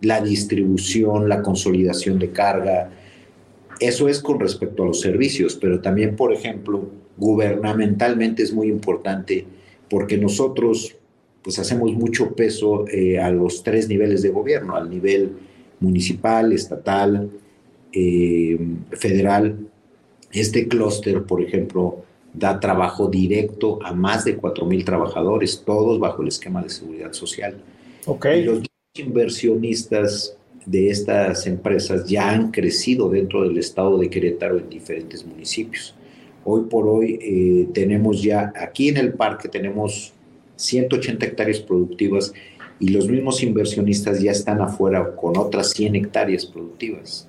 la 0.00 0.20
distribución, 0.20 1.28
la 1.28 1.42
consolidación 1.42 2.18
de 2.18 2.30
carga. 2.30 2.90
Eso 3.80 4.08
es 4.08 4.20
con 4.20 4.40
respecto 4.40 4.82
a 4.82 4.86
los 4.86 5.00
servicios, 5.00 5.56
pero 5.56 5.80
también, 5.80 6.16
por 6.16 6.32
ejemplo, 6.32 6.90
gubernamentalmente 7.16 8.42
es 8.42 8.52
muy 8.52 8.68
importante 8.68 9.46
porque 9.88 10.16
nosotros 10.16 10.96
pues 11.42 11.58
hacemos 11.58 11.92
mucho 11.92 12.34
peso 12.34 12.86
eh, 12.88 13.18
a 13.18 13.30
los 13.30 13.62
tres 13.62 13.88
niveles 13.88 14.22
de 14.22 14.30
gobierno, 14.30 14.76
al 14.76 14.88
nivel 14.88 15.32
municipal, 15.80 16.52
estatal, 16.52 17.30
eh, 17.92 18.58
federal. 18.92 19.58
Este 20.32 20.66
clúster, 20.66 21.24
por 21.24 21.42
ejemplo, 21.42 22.04
da 22.32 22.58
trabajo 22.58 23.08
directo 23.08 23.78
a 23.84 23.92
más 23.92 24.24
de 24.24 24.40
4.000 24.40 24.84
trabajadores, 24.84 25.62
todos 25.64 25.98
bajo 25.98 26.22
el 26.22 26.28
esquema 26.28 26.62
de 26.62 26.70
seguridad 26.70 27.12
social. 27.12 27.56
Okay. 28.06 28.40
Y 28.40 28.44
los 28.44 28.62
inversionistas 28.94 30.36
de 30.66 30.90
estas 30.90 31.46
empresas 31.46 32.06
ya 32.06 32.30
han 32.30 32.50
crecido 32.50 33.08
dentro 33.08 33.42
del 33.42 33.58
estado 33.58 33.98
de 33.98 34.08
Querétaro 34.08 34.58
en 34.58 34.68
diferentes 34.68 35.26
municipios. 35.26 35.94
Hoy 36.44 36.62
por 36.68 36.88
hoy 36.88 37.18
eh, 37.20 37.68
tenemos 37.72 38.22
ya, 38.22 38.52
aquí 38.56 38.88
en 38.88 38.96
el 38.96 39.12
parque 39.12 39.48
tenemos 39.48 40.12
180 40.56 41.24
hectáreas 41.24 41.60
productivas 41.60 42.32
y 42.80 42.88
los 42.88 43.08
mismos 43.08 43.42
inversionistas 43.42 44.20
ya 44.20 44.32
están 44.32 44.60
afuera 44.60 45.14
con 45.14 45.36
otras 45.36 45.70
100 45.70 45.96
hectáreas 45.96 46.46
productivas. 46.46 47.28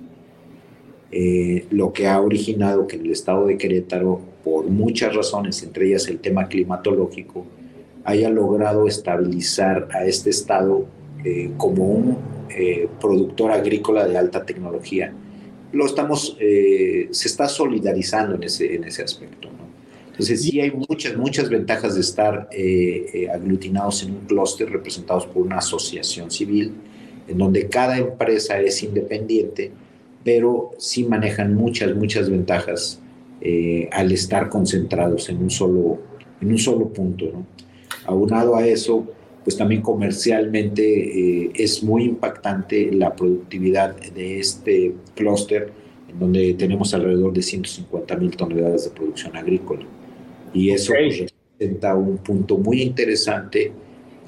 Eh, 1.15 1.67
lo 1.69 1.93
que 1.93 2.07
ha 2.07 2.19
originado 2.19 2.87
que 2.87 2.95
el 2.95 3.11
estado 3.11 3.45
de 3.45 3.55
Querétaro, 3.55 4.19
por 4.43 4.65
muchas 4.65 5.15
razones, 5.15 5.61
entre 5.61 5.85
ellas 5.85 6.07
el 6.07 6.17
tema 6.17 6.47
climatológico, 6.47 7.45
haya 8.03 8.31
logrado 8.31 8.87
estabilizar 8.87 9.89
a 9.91 10.05
este 10.05 10.31
estado 10.31 10.87
eh, 11.23 11.51
como 11.55 11.85
un 11.85 12.17
eh, 12.49 12.87
productor 12.99 13.51
agrícola 13.51 14.07
de 14.07 14.17
alta 14.17 14.43
tecnología. 14.43 15.13
Lo 15.71 15.85
estamos, 15.85 16.35
se 16.39 17.27
está 17.27 17.47
solidarizando 17.47 18.35
en 18.35 18.43
ese, 18.43 18.75
en 18.75 18.83
ese 18.83 19.03
aspecto. 19.03 19.49
Entonces 20.09 20.41
sí 20.41 20.61
hay 20.61 20.71
muchas, 20.71 21.15
muchas 21.15 21.49
ventajas 21.49 21.95
de 21.95 22.01
estar 22.01 22.47
aglutinados 23.33 24.03
en 24.03 24.11
un 24.11 24.19
clúster 24.21 24.69
representados 24.69 25.25
por 25.25 25.43
una 25.43 25.57
asociación 25.57 26.29
civil, 26.29 26.73
en 27.27 27.37
donde 27.39 27.67
cada 27.69 27.97
empresa 27.97 28.59
es 28.59 28.83
independiente, 28.83 29.71
pero 30.23 30.71
sí 30.77 31.03
manejan 31.03 31.53
muchas, 31.55 31.95
muchas 31.95 32.29
ventajas 32.29 32.99
al 33.91 34.11
estar 34.13 34.47
concentrados 34.47 35.27
en 35.27 35.43
un 35.43 35.49
solo, 35.49 35.99
en 36.39 36.51
un 36.51 36.57
solo 36.57 36.87
punto. 36.87 37.25
¿no? 37.25 37.45
Aunado 38.05 38.55
a 38.55 38.65
eso, 38.65 39.05
pues 39.43 39.57
también 39.57 39.81
comercialmente 39.81 40.83
eh, 41.43 41.51
es 41.55 41.83
muy 41.83 42.03
impactante 42.03 42.91
la 42.91 43.15
productividad 43.15 43.95
de 43.95 44.39
este 44.39 44.93
clúster, 45.15 45.71
en 46.09 46.19
donde 46.19 46.53
tenemos 46.53 46.93
alrededor 46.93 47.33
de 47.33 47.41
150 47.41 48.15
mil 48.17 48.35
toneladas 48.35 48.85
de 48.85 48.91
producción 48.91 49.35
agrícola. 49.35 49.85
Y 50.53 50.71
eso 50.71 50.93
pues, 50.93 51.31
representa 51.59 51.95
un 51.95 52.17
punto 52.17 52.57
muy 52.57 52.81
interesante, 52.81 53.71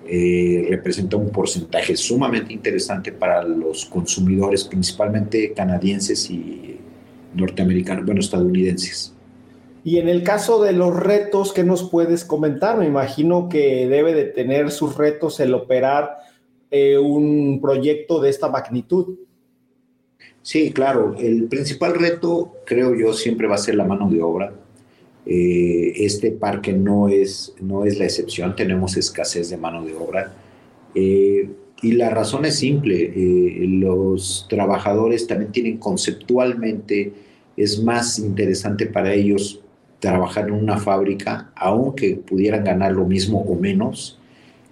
eh, 0.08 0.68
representa 0.70 1.18
un 1.18 1.30
porcentaje 1.30 1.96
sumamente 1.96 2.54
interesante 2.54 3.12
para 3.12 3.44
los 3.44 3.86
consumidores, 3.86 4.64
principalmente 4.64 5.54
canadienses 5.54 6.30
y 6.30 6.78
norteamericanos, 7.34 8.06
bueno, 8.06 8.20
estadounidenses. 8.20 9.14
Y 9.84 10.00
en 10.00 10.10
el 10.10 10.24
caso 10.24 10.64
de 10.64 10.74
los 10.74 10.96
retos, 10.96 11.54
¿qué 11.54 11.64
nos 11.64 11.90
puedes 11.90 12.26
comentar? 12.26 12.78
Me 12.78 12.88
imagino 12.88 13.50
que 13.50 13.88
debe 13.88 14.14
de 14.14 14.26
tener 14.26 14.72
sus 14.72 14.98
retos 14.98 15.40
el 15.40 15.54
operar 15.54 16.18
eh, 16.72 16.98
un 16.98 17.60
proyecto 17.62 18.20
de 18.20 18.30
esta 18.30 18.50
magnitud. 18.50 19.16
Sí, 20.42 20.72
claro. 20.72 21.16
El 21.18 21.46
principal 21.46 21.96
reto, 21.96 22.54
creo 22.66 22.96
yo, 22.96 23.14
siempre 23.14 23.48
va 23.48 23.56
a 23.56 23.60
ser 23.60 23.76
la 23.76 23.84
mano 23.86 24.10
de 24.10 24.22
obra. 24.22 24.54
Eh, 25.26 25.94
este 25.98 26.32
parque 26.32 26.74
no 26.74 27.10
es, 27.10 27.54
no 27.60 27.86
es 27.86 27.98
la 27.98 28.06
excepción, 28.06 28.56
tenemos 28.56 28.98
escasez 28.98 29.50
de 29.50 29.58
mano 29.58 29.84
de 29.84 29.96
obra. 29.96 30.34
Eh, 30.94 31.50
y 31.82 31.92
la 31.94 32.10
razón 32.10 32.46
es 32.46 32.56
simple, 32.56 33.14
los 33.68 34.48
trabajadores 34.50 35.28
también 35.28 35.52
tienen 35.52 35.78
conceptualmente, 35.78 37.12
es 37.58 37.84
más 37.84 38.18
interesante 38.18 38.86
para 38.86 39.14
ellos 39.14 39.60
trabajar 40.00 40.48
en 40.48 40.54
una 40.54 40.78
fábrica, 40.78 41.52
aunque 41.56 42.16
pudieran 42.16 42.64
ganar 42.64 42.92
lo 42.92 43.06
mismo 43.06 43.42
o 43.42 43.56
menos 43.56 44.20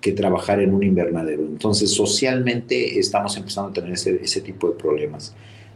que 0.03 0.11
trabajar 0.11 0.59
en 0.59 0.73
un 0.73 0.83
invernadero. 0.83 1.43
Entonces, 1.43 1.91
socialmente 1.91 2.99
estamos 2.99 3.37
empezando 3.37 3.69
a 3.69 3.73
tener 3.73 3.93
ese, 3.93 4.41
tipo 4.41 4.67
de 4.67 4.73
problemas. 4.75 5.33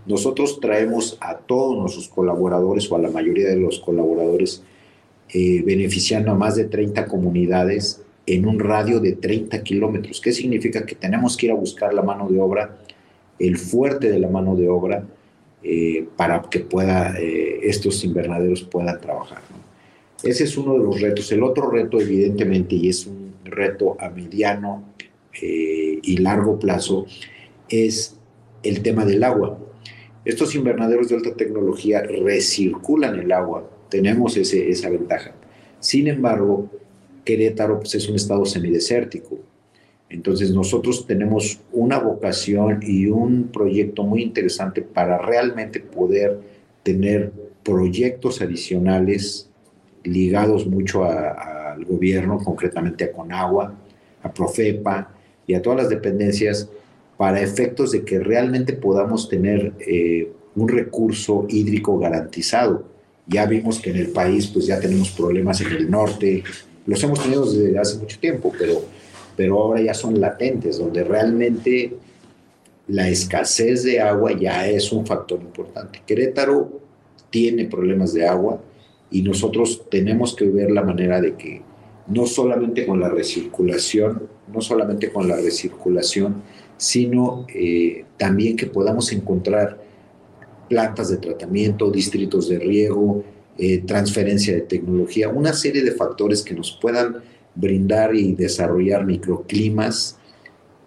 Nosotros 0.08 0.60
traemos 0.62 1.18
a 1.20 1.38
todos 1.38 1.78
nuestros 1.78 2.08
colaboradores 2.08 2.90
o 2.90 2.96
a 2.96 3.00
la 3.00 3.10
mayoría 3.10 3.50
de 3.50 3.58
los 3.58 3.80
colaboradores 3.80 4.64
eh, 5.34 5.62
beneficiando 5.66 6.32
a 6.32 6.36
más 6.36 6.56
de 6.56 6.64
30 6.66 7.06
comunidades 7.08 8.02
en 8.26 8.48
un 8.48 8.60
radio 8.60 9.02
de 9.02 9.14
30 9.14 9.62
kilómetros. 9.64 10.22
¿Qué 10.22 10.32
significa? 10.32 10.86
Que 10.86 10.96
tenemos 10.96 11.36
que 11.36 11.48
ir 11.48 11.52
a 11.52 11.56
buscar 11.56 11.94
la 11.94 12.02
mano 12.02 12.30
de 12.30 12.40
obra, 12.40 12.78
el 13.38 13.58
fuerte 13.58 14.10
de 14.10 14.20
la 14.20 14.30
mano 14.30 14.56
de 14.56 14.70
obra, 14.70 15.06
eh, 15.62 16.08
para 16.16 16.42
que 16.44 16.60
pueda, 16.60 17.20
eh, 17.20 17.60
estos 17.64 18.02
invernaderos 18.06 18.64
puedan 18.64 19.02
trabajar. 19.02 19.42
Ese 20.24 20.46
es 20.46 20.58
uno 20.58 20.74
de 20.74 20.80
los 20.80 21.02
retos. 21.02 21.30
El 21.34 21.44
otro 21.44 21.70
reto, 21.70 22.00
evidentemente, 22.00 22.76
y 22.76 22.88
es 22.88 23.06
un 23.06 23.34
reto 23.44 23.98
a 24.00 24.10
mediano 24.10 24.84
y 25.40 26.18
largo 26.18 26.58
plazo, 26.58 27.06
es 27.70 28.18
el 28.64 28.82
tema 28.82 29.06
del 29.06 29.24
agua. 29.24 29.60
Estos 30.28 30.56
invernaderos 30.56 31.08
de 31.08 31.16
alta 31.16 31.34
tecnología 31.34 32.02
recirculan 32.02 33.18
el 33.18 33.32
agua, 33.32 33.66
tenemos 33.88 34.36
ese, 34.36 34.70
esa 34.70 34.90
ventaja. 34.90 35.32
Sin 35.80 36.10
embargo, 36.10 36.70
Querétaro 37.24 37.80
pues, 37.80 37.96
es 37.96 38.10
un 38.10 38.18
estado 38.18 38.46
semidesértico. 38.46 39.40
Entonces 40.10 40.52
nosotros 40.52 41.08
tenemos 41.08 41.62
una 41.72 41.98
vocación 42.00 42.82
y 42.82 43.06
un 43.06 43.48
proyecto 43.54 44.04
muy 44.04 44.22
interesante 44.22 44.82
para 44.82 45.18
realmente 45.18 45.80
poder 45.80 46.42
tener 46.84 47.32
proyectos 47.64 48.42
adicionales 48.42 49.50
ligados 50.04 50.68
mucho 50.68 51.06
al 51.06 51.86
gobierno, 51.86 52.38
concretamente 52.44 53.06
a 53.06 53.14
Conagua, 53.14 53.74
a 54.22 54.34
Profepa 54.34 55.10
y 55.48 55.54
a 55.54 55.62
todas 55.62 55.84
las 55.84 55.90
dependencias 55.90 56.70
para 57.18 57.42
efectos 57.42 57.92
de 57.92 58.04
que 58.04 58.20
realmente 58.20 58.74
podamos 58.74 59.28
tener 59.28 59.74
eh, 59.80 60.32
un 60.56 60.68
recurso 60.68 61.46
hídrico 61.50 61.98
garantizado. 61.98 62.86
Ya 63.28 63.46
vimos 63.46 63.80
que 63.80 63.90
en 63.90 63.98
el 63.98 64.10
país 64.10 64.48
pues 64.48 64.68
ya 64.68 64.80
tenemos 64.80 65.10
problemas 65.12 65.60
en 65.62 65.72
el 65.72 65.90
norte, 65.90 66.44
los 66.86 67.04
hemos 67.04 67.22
tenido 67.22 67.46
desde 67.46 67.78
hace 67.78 67.98
mucho 67.98 68.20
tiempo, 68.20 68.54
pero 68.58 68.82
pero 69.38 69.62
ahora 69.62 69.80
ya 69.80 69.94
son 69.94 70.20
latentes, 70.20 70.80
donde 70.80 71.04
realmente 71.04 71.94
la 72.88 73.08
escasez 73.08 73.84
de 73.84 74.02
agua 74.02 74.32
ya 74.38 74.68
es 74.68 74.92
un 74.92 75.06
factor 75.06 75.40
importante. 75.40 76.02
Querétaro 76.06 76.82
tiene 77.30 77.66
problemas 77.66 78.14
de 78.14 78.28
agua 78.28 78.60
y 79.12 79.22
nosotros 79.22 79.84
tenemos 79.92 80.36
que 80.36 80.46
ver 80.46 80.72
la 80.72 80.82
manera 80.82 81.22
de 81.22 81.36
que 81.36 81.62
no 82.08 82.26
solamente 82.26 82.88
con 82.88 83.00
la 83.00 83.10
recirculación, 83.10 84.28
no 84.52 84.60
solamente 84.60 85.12
con 85.12 85.28
la 85.28 85.36
recirculación, 85.36 86.42
sino 86.78 87.46
eh, 87.54 88.06
también 88.18 88.56
que 88.56 88.68
podamos 88.68 89.12
encontrar 89.12 89.84
plantas 90.70 91.10
de 91.10 91.18
tratamiento, 91.18 91.90
distritos 91.90 92.50
de 92.50 92.60
riego, 92.60 93.24
eh, 93.58 93.80
transferencia 93.80 94.54
de 94.54 94.62
tecnología, 94.62 95.30
una 95.30 95.54
serie 95.54 95.84
de 95.84 95.92
factores 95.92 96.44
que 96.44 96.54
nos 96.54 96.78
puedan 96.80 97.18
brindar 97.56 98.16
y 98.16 98.34
desarrollar 98.34 99.06
microclimas, 99.06 100.18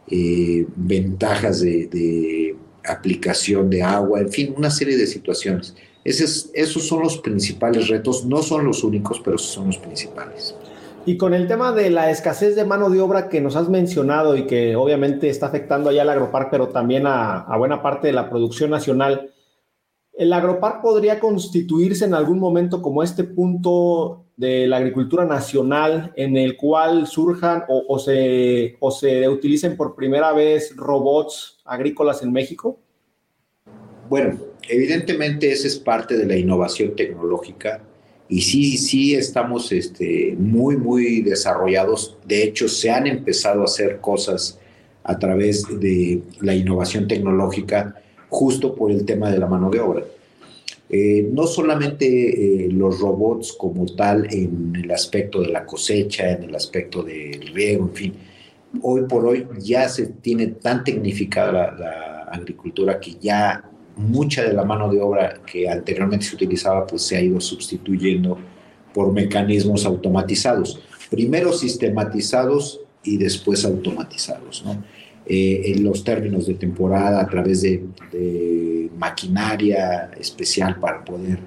eh, 0.08 0.66
ventajas 0.76 1.60
de, 1.60 2.56
aplicación 2.82 3.68
de 3.68 3.82
agua, 3.82 4.20
en 4.20 4.32
fin, 4.32 4.54
una 4.56 4.70
serie 4.70 4.96
de 4.96 5.06
situaciones. 5.06 5.74
esos 6.02 6.86
son 6.86 7.02
los 7.02 7.18
principales 7.18 7.88
retos, 7.88 8.24
no 8.24 8.42
son 8.42 8.64
los 8.64 8.82
únicos, 8.82 9.20
pero 9.22 9.36
son 9.36 9.66
los 9.66 9.76
principales. 9.76 10.54
Y 11.10 11.16
con 11.16 11.34
el 11.34 11.48
tema 11.48 11.72
de 11.72 11.90
la 11.90 12.08
escasez 12.08 12.54
de 12.54 12.64
mano 12.64 12.88
de 12.88 13.00
obra 13.00 13.28
que 13.28 13.40
nos 13.40 13.56
has 13.56 13.68
mencionado 13.68 14.36
y 14.36 14.46
que 14.46 14.76
obviamente 14.76 15.28
está 15.28 15.46
afectando 15.46 15.90
allá 15.90 16.02
al 16.02 16.10
agropark, 16.10 16.50
pero 16.52 16.68
también 16.68 17.02
a, 17.04 17.52
buena 17.58 17.82
parte 17.82 18.06
de 18.06 18.12
la 18.12 18.30
producción 18.30 18.70
nacional, 18.70 19.28
¿el 20.12 20.32
agropark 20.32 20.80
podría 20.80 21.18
constituirse 21.18 22.04
en 22.04 22.14
algún 22.14 22.38
momento 22.38 22.80
como 22.80 23.02
este 23.02 23.24
punto 23.24 24.26
de 24.36 24.68
la 24.68 24.76
agricultura 24.76 25.24
nacional 25.24 26.12
en 26.14 26.36
el 26.36 26.56
cual 26.56 27.08
surjan 27.08 27.64
o, 27.66 27.98
se, 27.98 28.76
o 28.78 28.92
se 28.92 29.28
utilicen 29.28 29.76
por 29.76 29.96
primera 29.96 30.32
vez 30.32 30.76
robots 30.76 31.58
agrícolas 31.64 32.22
en 32.22 32.30
México? 32.30 32.78
Bueno, 34.08 34.38
evidentemente 34.68 35.50
esa 35.50 35.66
es 35.66 35.76
parte 35.76 36.16
de 36.16 36.26
la 36.26 36.36
innovación 36.36 36.94
tecnológica 36.94 37.82
y 38.30 38.42
sí, 38.42 38.78
sí 38.78 39.14
estamos 39.16 39.72
este, 39.72 40.36
muy, 40.38 40.76
muy 40.76 41.20
desarrollados. 41.20 42.16
De 42.24 42.44
hecho, 42.44 42.68
se 42.68 42.88
han 42.88 43.08
empezado 43.08 43.62
a 43.62 43.64
hacer 43.64 43.98
cosas 44.00 44.56
a 45.02 45.18
través 45.18 45.66
de 45.80 46.22
la 46.40 46.54
innovación 46.54 47.08
tecnológica 47.08 48.00
justo 48.28 48.76
por 48.76 48.92
el 48.92 49.04
tema 49.04 49.32
de 49.32 49.38
la 49.38 49.46
mano 49.46 49.68
de 49.68 49.80
obra. 49.80 50.04
Eh, 50.88 51.28
no 51.32 51.48
solamente 51.48 52.06
eh, 52.06 52.68
los 52.70 53.00
robots 53.00 53.52
como 53.52 53.86
tal 53.86 54.32
en 54.32 54.76
el 54.76 54.90
aspecto 54.92 55.40
de 55.40 55.48
la 55.48 55.66
cosecha, 55.66 56.30
en 56.30 56.44
el 56.44 56.54
aspecto 56.54 57.02
del 57.02 57.48
riego, 57.52 57.86
en 57.86 57.94
fin, 57.94 58.14
hoy 58.82 59.02
por 59.08 59.26
hoy 59.26 59.46
ya 59.58 59.88
se 59.88 60.06
tiene 60.06 60.46
tan 60.46 60.84
tecnificada 60.84 61.72
la, 61.76 62.06
agricultura 62.30 63.00
que 63.00 63.16
ya 63.20 63.69
mucha 63.96 64.44
de 64.44 64.52
la 64.52 64.64
mano 64.64 64.90
de 64.90 65.00
obra 65.00 65.40
que 65.44 65.68
anteriormente 65.68 66.26
se 66.26 66.34
utilizaba 66.34 66.86
pues 66.86 67.02
se 67.02 67.16
ha 67.16 67.20
ido 67.20 67.40
sustituyendo 67.40 68.38
por 68.94 69.12
mecanismos 69.12 69.84
automatizados, 69.84 70.80
primero 71.10 71.52
sistematizados 71.52 72.80
y 73.04 73.16
después 73.16 73.64
automatizados, 73.64 74.64
¿no? 74.64 74.82
Eh, 75.26 75.72
en 75.72 75.84
los 75.84 76.02
términos 76.02 76.46
de 76.46 76.54
temporada 76.54 77.20
a 77.20 77.28
través 77.28 77.62
de, 77.62 78.90
maquinaria 78.98 80.10
especial 80.18 80.78
para 80.78 81.02
poder 81.04 81.38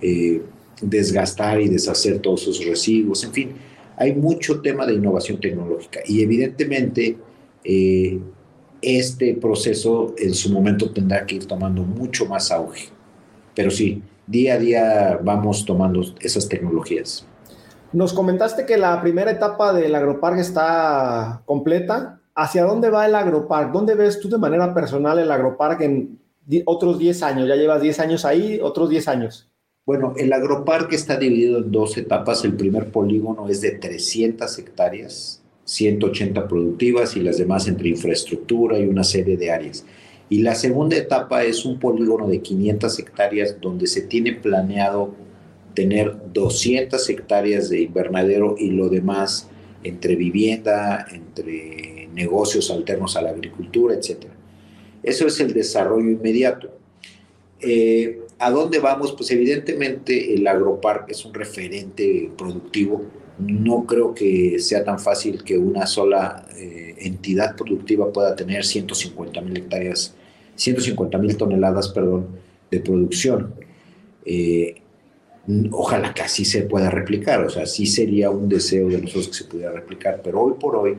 eh, 0.00 0.42
desgastar 0.80 1.60
y 1.60 1.68
deshacer 1.68 2.18
todos 2.20 2.42
esos 2.42 2.64
residuos, 2.64 3.24
en 3.24 3.32
fin, 3.32 3.52
hay 3.96 4.14
mucho 4.14 4.60
tema 4.60 4.86
de 4.86 4.94
innovación 4.94 5.40
tecnológica 5.40 6.00
y 6.06 6.22
evidentemente 6.22 7.16
eh, 7.64 8.18
este 8.82 9.34
proceso 9.34 10.14
en 10.18 10.34
su 10.34 10.50
momento 10.50 10.90
tendrá 10.90 11.26
que 11.26 11.36
ir 11.36 11.46
tomando 11.46 11.82
mucho 11.82 12.26
más 12.26 12.50
auge, 12.50 12.88
pero 13.54 13.70
sí, 13.70 14.02
día 14.26 14.54
a 14.54 14.58
día 14.58 15.20
vamos 15.22 15.64
tomando 15.64 16.02
esas 16.20 16.48
tecnologías. 16.48 17.26
Nos 17.92 18.12
comentaste 18.12 18.66
que 18.66 18.76
la 18.76 19.00
primera 19.02 19.32
etapa 19.32 19.72
del 19.72 19.94
agroparque 19.94 20.40
está 20.40 21.42
completa, 21.44 22.20
¿hacia 22.34 22.64
dónde 22.64 22.88
va 22.88 23.06
el 23.06 23.14
agropark? 23.14 23.72
¿Dónde 23.72 23.94
ves 23.94 24.20
tú 24.20 24.28
de 24.28 24.38
manera 24.38 24.72
personal 24.72 25.18
el 25.18 25.30
agropark 25.30 25.80
en 25.80 26.20
otros 26.66 26.98
10 26.98 27.22
años? 27.24 27.48
Ya 27.48 27.56
llevas 27.56 27.82
10 27.82 28.00
años 28.00 28.24
ahí, 28.24 28.60
otros 28.62 28.90
10 28.90 29.08
años. 29.08 29.50
Bueno, 29.84 30.14
el 30.16 30.32
agroparque 30.32 30.94
está 30.94 31.16
dividido 31.16 31.58
en 31.58 31.72
dos 31.72 31.96
etapas. 31.96 32.44
El 32.44 32.54
primer 32.54 32.92
polígono 32.92 33.48
es 33.48 33.60
de 33.60 33.72
300 33.72 34.58
hectáreas, 34.58 35.42
180 35.70 36.48
productivas 36.48 37.16
y 37.16 37.20
las 37.20 37.38
demás 37.38 37.68
entre 37.68 37.90
infraestructura 37.90 38.76
y 38.76 38.86
una 38.86 39.04
serie 39.04 39.36
de 39.36 39.52
áreas. 39.52 39.84
Y 40.28 40.42
la 40.42 40.56
segunda 40.56 40.96
etapa 40.96 41.44
es 41.44 41.64
un 41.64 41.78
polígono 41.78 42.26
de 42.26 42.40
500 42.40 42.98
hectáreas 42.98 43.56
donde 43.60 43.86
se 43.86 44.02
tiene 44.02 44.32
planeado 44.32 45.14
tener 45.74 46.16
200 46.32 47.08
hectáreas 47.08 47.68
de 47.68 47.82
invernadero 47.82 48.56
y 48.58 48.70
lo 48.70 48.88
demás 48.88 49.48
entre 49.84 50.16
vivienda, 50.16 51.06
entre 51.12 52.08
negocios 52.14 52.68
alternos 52.72 53.16
a 53.16 53.22
la 53.22 53.30
agricultura, 53.30 53.94
etc. 53.94 54.24
Eso 55.04 55.28
es 55.28 55.38
el 55.38 55.52
desarrollo 55.52 56.10
inmediato. 56.10 56.68
Eh, 57.60 58.22
¿A 58.40 58.50
dónde 58.50 58.80
vamos? 58.80 59.12
Pues 59.12 59.30
evidentemente 59.30 60.34
el 60.34 60.44
agroparque 60.48 61.12
es 61.12 61.24
un 61.24 61.32
referente 61.32 62.28
productivo. 62.36 63.04
No 63.40 63.86
creo 63.86 64.14
que 64.14 64.58
sea 64.58 64.84
tan 64.84 64.98
fácil 64.98 65.42
que 65.42 65.56
una 65.56 65.86
sola 65.86 66.46
eh, 66.56 66.94
entidad 66.98 67.56
productiva 67.56 68.12
pueda 68.12 68.36
tener 68.36 68.64
150 68.64 69.40
mil 69.40 69.56
hectáreas, 69.56 70.14
150 70.56 71.18
mil 71.18 71.36
toneladas, 71.36 71.88
perdón, 71.88 72.28
de 72.70 72.80
producción. 72.80 73.54
Eh, 74.24 74.82
ojalá 75.72 76.12
que 76.14 76.22
así 76.22 76.44
se 76.44 76.62
pueda 76.62 76.90
replicar, 76.90 77.44
o 77.44 77.50
sea, 77.50 77.66
sí 77.66 77.86
sería 77.86 78.30
un 78.30 78.48
deseo 78.48 78.88
de 78.88 79.00
nosotros 79.00 79.28
que 79.28 79.34
se 79.34 79.44
pudiera 79.44 79.72
replicar, 79.72 80.20
pero 80.22 80.40
hoy 80.42 80.54
por 80.60 80.76
hoy 80.76 80.98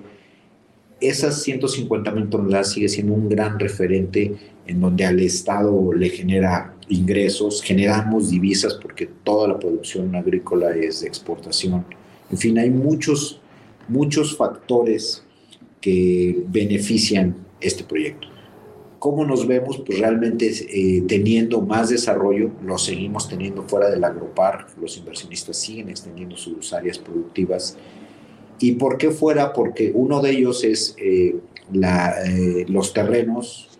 esas 0.99 1.41
150 1.41 2.11
mil 2.11 2.29
toneladas 2.29 2.71
sigue 2.71 2.87
siendo 2.87 3.13
un 3.13 3.27
gran 3.27 3.59
referente 3.59 4.35
en 4.67 4.79
donde 4.79 5.05
al 5.05 5.19
Estado 5.19 5.91
le 5.93 6.09
genera 6.09 6.75
ingresos, 6.89 7.63
generamos 7.63 8.29
divisas 8.29 8.75
porque 8.75 9.07
toda 9.07 9.47
la 9.47 9.59
producción 9.59 10.15
agrícola 10.15 10.75
es 10.75 11.01
de 11.01 11.07
exportación. 11.07 11.85
En 12.31 12.37
fin, 12.37 12.57
hay 12.57 12.69
muchos, 12.69 13.41
muchos 13.87 14.37
factores 14.37 15.23
que 15.81 16.43
benefician 16.47 17.35
este 17.59 17.83
proyecto. 17.83 18.27
¿Cómo 18.99 19.25
nos 19.25 19.47
vemos? 19.47 19.81
Pues 19.85 19.99
realmente 19.99 20.47
eh, 20.47 21.03
teniendo 21.07 21.59
más 21.61 21.89
desarrollo, 21.89 22.51
lo 22.63 22.77
seguimos 22.77 23.27
teniendo 23.27 23.63
fuera 23.63 23.89
del 23.89 24.03
agropark, 24.03 24.77
los 24.79 24.95
inversionistas 24.97 25.57
siguen 25.57 25.89
extendiendo 25.89 26.37
sus 26.37 26.71
áreas 26.71 26.99
productivas. 26.99 27.77
¿Y 28.59 28.73
por 28.73 28.99
qué 28.99 29.09
fuera? 29.09 29.53
Porque 29.53 29.91
uno 29.93 30.21
de 30.21 30.29
ellos 30.29 30.63
es 30.63 30.95
eh, 30.99 31.35
eh, 31.73 32.65
los 32.69 32.93
terrenos, 32.93 33.79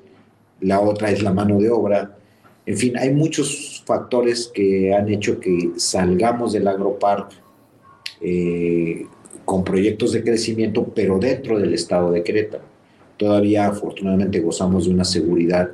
la 0.59 0.79
otra 0.79 1.11
es 1.11 1.21
la 1.21 1.31
mano 1.31 1.59
de 1.59 1.69
obra. 1.69 2.17
En 2.65 2.77
fin, 2.77 2.97
hay 2.97 3.13
muchos 3.13 3.83
factores 3.85 4.47
que 4.51 4.93
han 4.93 5.07
hecho 5.07 5.39
que 5.39 5.71
salgamos 5.75 6.53
del 6.53 6.67
agropark 6.67 7.40
eh, 8.21 9.05
con 9.45 9.63
proyectos 9.63 10.13
de 10.13 10.23
crecimiento, 10.23 10.85
pero 10.95 11.17
dentro 11.19 11.59
del 11.59 11.73
estado 11.73 12.11
de 12.11 12.23
Querétaro. 12.23 12.63
Todavía 13.17 13.67
afortunadamente 13.67 14.39
gozamos 14.39 14.85
de 14.85 14.91
una 14.91 15.03
seguridad 15.03 15.69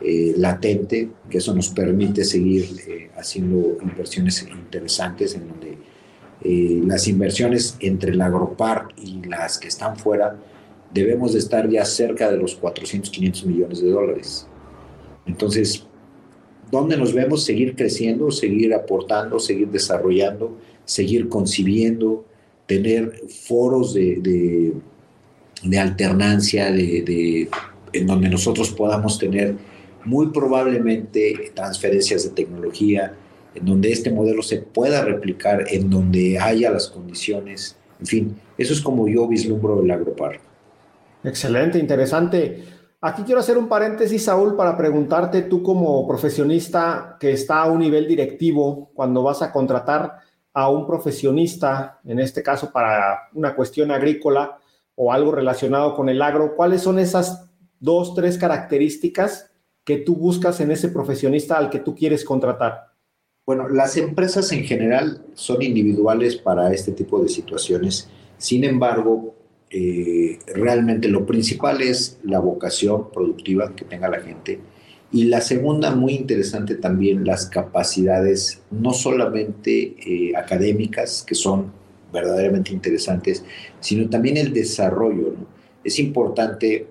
eh, 0.00 0.34
latente, 0.36 1.10
que 1.28 1.38
eso 1.38 1.54
nos 1.54 1.68
permite 1.68 2.24
seguir 2.24 2.68
eh, 2.86 3.10
haciendo 3.16 3.78
inversiones 3.82 4.46
interesantes 4.50 5.34
en 5.34 5.48
donde 5.48 5.78
las 6.86 7.08
inversiones 7.08 7.76
entre 7.80 8.12
el 8.12 8.20
agropark 8.20 8.94
y 8.96 9.26
las 9.26 9.58
que 9.58 9.66
están 9.66 9.96
fuera 9.96 10.36
debemos 10.92 11.32
de 11.32 11.40
estar 11.40 11.68
ya 11.68 11.84
cerca 11.84 12.30
de 12.30 12.38
los 12.38 12.54
400, 12.54 13.10
500 13.10 13.44
millones 13.44 13.80
de 13.82 13.90
dólares. 13.90 14.46
Entonces, 15.26 15.84
¿dónde 16.70 16.96
nos 16.96 17.12
vemos? 17.12 17.44
Seguir 17.44 17.74
creciendo, 17.74 18.30
seguir 18.30 18.72
aportando, 18.74 19.38
seguir 19.38 19.68
desarrollando, 19.68 20.56
seguir 20.88 21.28
concibiendo, 21.28 22.24
tener 22.66 23.20
foros 23.46 23.92
de, 23.92 24.72
de, 25.62 25.78
alternancia, 25.78 26.72
de, 26.72 27.48
en 27.92 28.06
donde 28.06 28.30
nosotros 28.30 28.70
podamos 28.70 29.18
tener 29.18 29.54
muy 30.06 30.28
probablemente 30.28 31.52
transferencias 31.54 32.24
de 32.24 32.30
tecnología, 32.30 33.14
en 33.54 33.66
donde 33.66 33.92
este 33.92 34.10
modelo 34.10 34.42
se 34.42 34.58
pueda 34.62 35.04
replicar, 35.04 35.66
en 35.70 35.90
donde 35.90 36.38
haya 36.38 36.70
las 36.70 36.88
condiciones, 36.88 37.76
en 38.00 38.06
fin, 38.06 38.36
eso 38.56 38.72
es 38.72 38.80
como 38.80 39.08
yo 39.08 39.28
vislumbro 39.28 39.82
el 39.82 39.90
agroparque. 39.90 40.40
Excelente, 41.24 41.78
interesante. 41.78 42.64
Aquí 43.02 43.24
quiero 43.24 43.40
hacer 43.40 43.58
un 43.58 43.68
paréntesis, 43.68 44.24
Saúl, 44.24 44.56
para 44.56 44.74
preguntarte, 44.74 45.42
tú 45.42 45.62
como 45.62 46.08
profesionista 46.08 47.18
que 47.20 47.32
está 47.32 47.60
a 47.60 47.70
un 47.70 47.80
nivel 47.80 48.08
directivo, 48.08 48.90
cuando 48.94 49.22
vas 49.22 49.42
a 49.42 49.52
contratar 49.52 50.27
a 50.58 50.68
un 50.68 50.88
profesionista, 50.88 52.00
en 52.04 52.18
este 52.18 52.42
caso 52.42 52.72
para 52.72 53.28
una 53.32 53.54
cuestión 53.54 53.92
agrícola 53.92 54.58
o 54.96 55.12
algo 55.12 55.30
relacionado 55.30 55.94
con 55.94 56.08
el 56.08 56.20
agro, 56.20 56.56
¿cuáles 56.56 56.82
son 56.82 56.98
esas 56.98 57.48
dos, 57.78 58.12
tres 58.12 58.36
características 58.36 59.52
que 59.84 59.98
tú 59.98 60.16
buscas 60.16 60.58
en 60.58 60.72
ese 60.72 60.88
profesionista 60.88 61.56
al 61.56 61.70
que 61.70 61.78
tú 61.78 61.94
quieres 61.94 62.24
contratar? 62.24 62.88
Bueno, 63.46 63.68
las 63.68 63.96
empresas 63.96 64.50
en 64.50 64.64
general 64.64 65.22
son 65.34 65.62
individuales 65.62 66.34
para 66.34 66.72
este 66.72 66.90
tipo 66.90 67.22
de 67.22 67.28
situaciones. 67.28 68.10
Sin 68.36 68.64
embargo, 68.64 69.36
eh, 69.70 70.40
realmente 70.48 71.06
lo 71.06 71.24
principal 71.24 71.82
es 71.82 72.18
la 72.24 72.40
vocación 72.40 73.12
productiva 73.12 73.76
que 73.76 73.84
tenga 73.84 74.08
la 74.08 74.18
gente. 74.20 74.58
Y 75.10 75.24
la 75.24 75.40
segunda, 75.40 75.94
muy 75.94 76.14
interesante 76.14 76.74
también, 76.74 77.24
las 77.24 77.46
capacidades 77.46 78.60
no 78.70 78.92
solamente 78.92 79.94
eh, 80.06 80.36
académicas, 80.36 81.24
que 81.26 81.34
son 81.34 81.72
verdaderamente 82.12 82.72
interesantes, 82.72 83.42
sino 83.80 84.08
también 84.10 84.36
el 84.36 84.52
desarrollo. 84.52 85.34
Es 85.82 85.98
importante 85.98 86.86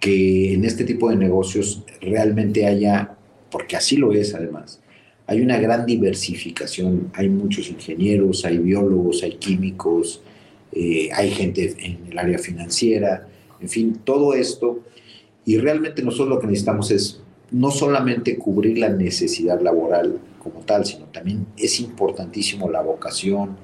que 0.00 0.54
en 0.54 0.64
este 0.64 0.84
tipo 0.84 1.10
de 1.10 1.16
negocios 1.16 1.82
realmente 2.00 2.66
haya, 2.66 3.16
porque 3.50 3.76
así 3.76 3.96
lo 3.96 4.12
es 4.12 4.34
además, 4.34 4.80
hay 5.26 5.40
una 5.40 5.58
gran 5.58 5.86
diversificación, 5.86 7.10
hay 7.14 7.28
muchos 7.28 7.70
ingenieros, 7.70 8.44
hay 8.44 8.58
biólogos, 8.58 9.22
hay 9.22 9.36
químicos, 9.36 10.20
eh, 10.72 11.08
hay 11.14 11.30
gente 11.30 11.74
en 11.78 12.10
el 12.10 12.18
área 12.18 12.38
financiera, 12.38 13.26
en 13.60 13.68
fin, 13.68 14.00
todo 14.04 14.34
esto. 14.34 14.80
Y 15.44 15.58
realmente 15.58 16.02
nosotros 16.02 16.28
lo 16.28 16.40
que 16.40 16.46
necesitamos 16.46 16.90
es 16.90 17.20
no 17.50 17.70
solamente 17.70 18.36
cubrir 18.36 18.78
la 18.78 18.88
necesidad 18.88 19.60
laboral 19.60 20.18
como 20.42 20.60
tal, 20.60 20.84
sino 20.84 21.06
también 21.06 21.46
es 21.56 21.80
importantísimo 21.80 22.70
la 22.70 22.82
vocación, 22.82 23.56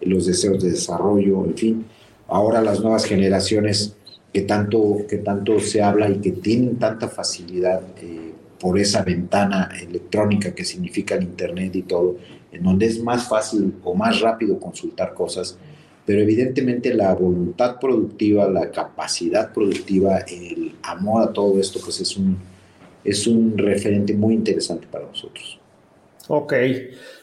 los 0.00 0.26
deseos 0.26 0.62
de 0.62 0.70
desarrollo, 0.70 1.44
en 1.44 1.56
fin. 1.56 1.84
Ahora 2.28 2.60
las 2.60 2.80
nuevas 2.80 3.04
generaciones 3.04 3.96
que 4.32 4.42
tanto, 4.42 4.98
que 5.08 5.18
tanto 5.18 5.58
se 5.60 5.82
habla 5.82 6.10
y 6.10 6.18
que 6.18 6.32
tienen 6.32 6.76
tanta 6.76 7.08
facilidad 7.08 7.80
eh, 8.02 8.32
por 8.60 8.78
esa 8.78 9.02
ventana 9.02 9.70
electrónica 9.80 10.54
que 10.54 10.64
significa 10.64 11.14
el 11.14 11.24
Internet 11.24 11.74
y 11.76 11.82
todo, 11.82 12.16
en 12.52 12.62
donde 12.62 12.86
es 12.86 13.02
más 13.02 13.28
fácil 13.28 13.74
o 13.84 13.94
más 13.94 14.20
rápido 14.20 14.58
consultar 14.58 15.14
cosas, 15.14 15.56
pero 16.08 16.22
evidentemente 16.22 16.94
la 16.94 17.14
voluntad 17.14 17.78
productiva, 17.78 18.48
la 18.48 18.70
capacidad 18.70 19.52
productiva, 19.52 20.20
el 20.20 20.74
amor 20.82 21.22
a 21.22 21.32
todo 21.34 21.60
esto, 21.60 21.80
pues 21.84 22.00
es 22.00 22.16
un, 22.16 22.38
es 23.04 23.26
un 23.26 23.58
referente 23.58 24.14
muy 24.14 24.32
interesante 24.32 24.86
para 24.90 25.04
nosotros. 25.04 25.60
Ok. 26.28 26.54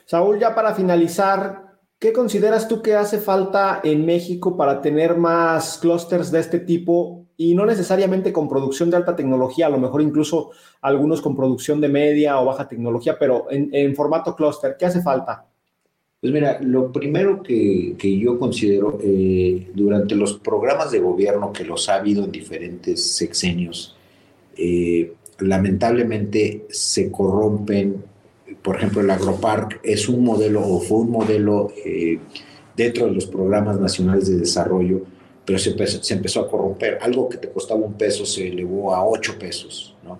Saúl, 0.05 0.37
ya 0.39 0.53
para 0.53 0.75
finalizar, 0.75 1.79
¿qué 1.97 2.13
consideras 2.13 2.67
tú 2.67 2.83
que 2.83 2.93
hace 2.93 3.17
falta 3.17 3.81
en 3.83 4.05
México 4.05 4.55
para 4.55 4.83
tener 4.83 5.17
más 5.17 5.79
clústeres 5.79 6.29
de 6.29 6.41
este 6.41 6.59
tipo 6.59 7.25
y 7.37 7.55
no 7.55 7.65
necesariamente 7.65 8.31
con 8.31 8.47
producción 8.47 8.91
de 8.91 8.97
alta 8.97 9.15
tecnología, 9.15 9.65
a 9.65 9.71
lo 9.71 9.79
mejor 9.79 10.03
incluso 10.03 10.51
algunos 10.79 11.23
con 11.23 11.35
producción 11.35 11.81
de 11.81 11.89
media 11.89 12.39
o 12.39 12.45
baja 12.45 12.67
tecnología, 12.67 13.17
pero 13.19 13.47
en, 13.49 13.67
en 13.73 13.95
formato 13.95 14.35
clúster, 14.35 14.75
¿qué 14.77 14.85
hace 14.85 15.01
falta? 15.01 15.47
Pues 16.25 16.33
mira, 16.33 16.59
lo 16.59 16.91
primero 16.91 17.43
que, 17.43 17.95
yo 18.19 18.39
considero 18.39 18.97
eh, 18.99 19.67
durante 19.75 20.15
los 20.15 20.33
programas 20.33 20.89
de 20.89 20.97
gobierno 20.97 21.53
que 21.53 21.63
los 21.63 21.87
ha 21.87 21.97
habido 21.97 22.23
en 22.23 22.31
diferentes 22.31 23.15
sexenios, 23.15 23.95
eh, 24.57 25.13
lamentablemente 25.37 26.65
se 26.71 27.11
corrompen, 27.11 27.97
por 28.63 28.77
ejemplo, 28.77 29.01
el 29.01 29.11
Agropark 29.11 29.81
es 29.83 30.09
un 30.09 30.23
modelo 30.23 30.67
o 30.67 30.81
fue 30.81 30.97
un 31.01 31.11
modelo 31.11 31.71
eh, 31.85 32.17
dentro 32.75 33.05
de 33.05 33.11
los 33.11 33.27
programas 33.27 33.79
nacionales 33.79 34.27
de 34.27 34.37
desarrollo, 34.37 35.03
pero 35.45 35.59
se 35.59 35.69
empezó, 35.69 36.01
se 36.01 36.15
empezó, 36.15 36.39
a 36.39 36.49
corromper. 36.49 36.97
Algo 37.01 37.29
que 37.29 37.37
te 37.37 37.51
costaba 37.51 37.81
un 37.81 37.93
peso 37.93 38.25
se 38.25 38.47
elevó 38.47 38.95
a 38.95 39.05
ocho 39.05 39.37
pesos, 39.37 39.95
¿no? 40.03 40.17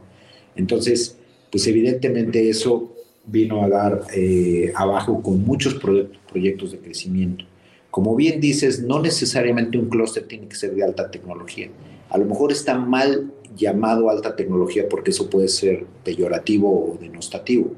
Entonces, 0.56 1.18
pues 1.50 1.66
evidentemente 1.66 2.48
eso 2.48 2.95
vino 3.28 3.64
a 3.64 3.70
dar 3.70 4.04
eh, 4.14 4.72
abajo 4.76 5.22
con 5.22 5.44
muchos 5.44 5.76
proyectos 5.76 6.72
de 6.72 6.80
crecimiento. 6.80 7.46
Como 7.90 8.16
bien 8.16 8.42
dices, 8.42 8.84
no 8.84 9.02
necesariamente 9.02 9.78
un 9.78 9.90
clúster 9.90 10.28
tiene 10.28 10.48
que 10.48 10.56
ser 10.56 10.76
de 10.76 10.84
alta 10.84 11.10
tecnología. 11.10 11.70
A 12.10 12.18
lo 12.18 12.26
mejor 12.26 12.52
está 12.52 12.78
mal 12.78 13.32
llamado 13.56 14.10
alta 14.10 14.36
tecnología 14.36 14.88
porque 14.90 15.12
eso 15.12 15.30
puede 15.30 15.48
ser 15.48 15.86
peyorativo 16.04 16.70
o 16.70 16.98
denostativo. 17.00 17.72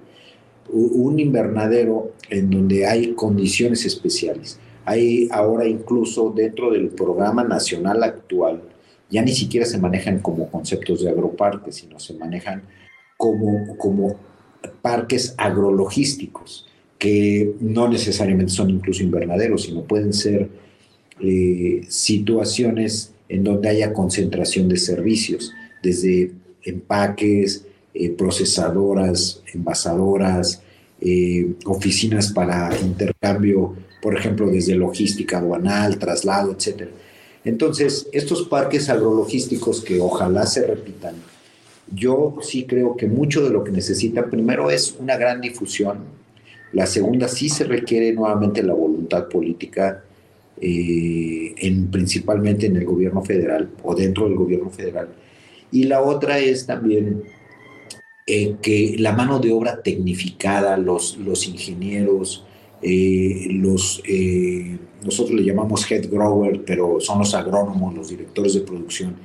Un 0.70 1.20
invernadero 1.20 2.12
en 2.30 2.50
donde 2.50 2.86
hay 2.86 3.14
condiciones 3.14 3.86
especiales. 3.86 4.60
Hay 4.86 5.30
ahora 5.32 5.68
incluso 5.68 6.34
dentro 6.36 6.72
del 6.72 6.90
programa 6.90 7.44
nacional 7.44 8.04
actual, 8.04 8.64
ya 9.10 9.22
ni 9.22 9.32
siquiera 9.32 9.66
se 9.66 9.78
manejan 9.78 10.20
como 10.20 10.50
conceptos 10.50 11.04
de 11.04 11.10
agroparques, 11.10 11.76
sino 11.76 12.00
se 12.00 12.14
manejan 12.16 12.64
como, 13.18 13.78
como 13.78 14.16
parques 14.82 15.34
agrologísticos, 15.38 16.68
que 16.98 17.54
no 17.60 17.88
necesariamente 17.88 18.52
son 18.52 18.70
incluso 18.70 19.04
invernaderos, 19.04 19.64
sino 19.64 19.84
pueden 19.84 20.14
ser 20.14 20.50
eh, 21.20 21.82
situaciones 21.90 23.12
en 23.30 23.44
donde 23.44 23.70
haya 23.70 23.94
concentración 23.94 24.68
de 24.68 24.78
servicios, 24.78 25.52
desde 25.84 26.32
empaques, 26.64 27.66
eh, 27.94 28.10
procesadoras, 28.10 29.42
envasadoras, 29.54 30.62
eh, 31.02 31.54
oficinas 31.66 32.32
para 32.32 32.70
intercambio, 32.80 33.76
por 34.02 34.18
ejemplo, 34.18 34.48
desde 34.48 34.76
logística 34.76 35.40
aduanal, 35.40 35.98
traslado, 35.98 36.52
etc. 36.52 36.90
Entonces, 37.44 38.08
estos 38.12 38.48
parques 38.48 38.90
agrologísticos 38.90 39.82
que 39.82 40.00
ojalá 40.00 40.46
se 40.46 40.66
repitan, 40.66 41.16
yo 41.94 42.36
sí 42.42 42.66
creo 42.66 42.96
que 42.96 43.08
mucho 43.08 43.44
de 43.44 43.50
lo 43.50 43.64
que 43.64 43.72
necesita 43.72 44.30
primero 44.30 44.70
es 44.70 44.96
una 45.00 45.18
gran 45.18 45.42
difusión, 45.42 46.18
la 46.74 46.86
segunda 46.86 47.28
sí 47.28 47.50
se 47.50 47.64
requiere 47.64 48.12
nuevamente 48.14 48.62
la 48.62 48.74
voluntad 48.74 49.28
política, 49.30 50.04
eh, 50.60 51.54
en, 51.58 51.90
principalmente 51.92 52.66
en 52.66 52.76
el 52.76 52.86
gobierno 52.86 53.24
federal 53.24 53.70
o 53.84 53.96
dentro 53.96 54.26
del 54.28 54.36
gobierno 54.36 54.70
federal. 54.70 55.10
Y 55.72 55.84
la 55.84 56.02
otra 56.02 56.40
es 56.40 56.66
también 56.66 57.24
eh, 58.26 58.56
que 58.62 58.96
la 58.98 59.14
mano 59.14 59.40
de 59.40 59.52
obra 59.52 59.82
tecnificada, 59.82 60.76
los, 60.78 61.18
los 61.18 61.48
ingenieros, 61.48 62.46
eh, 62.82 63.48
los, 63.52 64.04
nosotros 65.04 65.36
le 65.40 65.46
llamamos 65.46 65.90
head 65.90 66.10
grower, 66.10 66.64
pero 66.66 67.00
son 67.00 67.20
los 67.20 67.34
agrónomos, 67.34 67.96
los 67.96 68.10
directores 68.10 68.54
de 68.56 68.62
producción, 68.62 69.16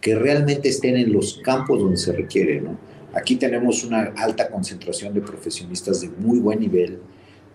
que 0.00 0.14
realmente 0.14 0.68
estén 0.68 0.96
en 0.96 1.12
los 1.12 1.40
campos 1.44 1.80
donde 1.80 1.96
se 1.96 2.12
requiere. 2.12 2.60
¿no? 2.60 2.78
Aquí 3.14 3.36
tenemos 3.36 3.84
una 3.84 4.12
alta 4.16 4.48
concentración 4.48 5.12
de 5.14 5.20
profesionistas 5.20 6.00
de 6.00 6.08
muy 6.08 6.38
buen 6.38 6.60
nivel, 6.60 6.98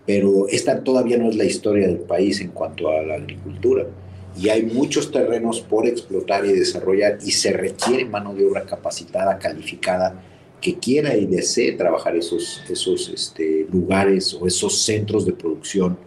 pero 0.06 0.46
esta 0.48 0.82
todavía 0.82 1.18
no 1.18 1.28
es 1.28 1.36
la 1.36 1.44
historia 1.44 1.86
del 1.86 1.98
país 1.98 2.40
en 2.40 2.50
cuanto 2.50 2.90
a 2.90 3.02
la 3.02 3.14
agricultura. 3.14 3.86
Y 4.38 4.50
hay 4.50 4.64
muchos 4.64 5.10
terrenos 5.10 5.60
por 5.60 5.86
explotar 5.86 6.44
y 6.44 6.52
desarrollar 6.52 7.18
y 7.24 7.30
se 7.30 7.52
requiere 7.52 8.04
mano 8.04 8.34
de 8.34 8.44
obra 8.44 8.64
capacitada, 8.64 9.38
calificada, 9.38 10.22
que 10.60 10.78
quiera 10.78 11.16
y 11.16 11.26
desee 11.26 11.72
trabajar 11.72 12.16
esos, 12.16 12.62
esos 12.68 13.08
este, 13.08 13.66
lugares 13.72 14.34
o 14.34 14.46
esos 14.46 14.82
centros 14.82 15.24
de 15.24 15.32
producción 15.32 15.98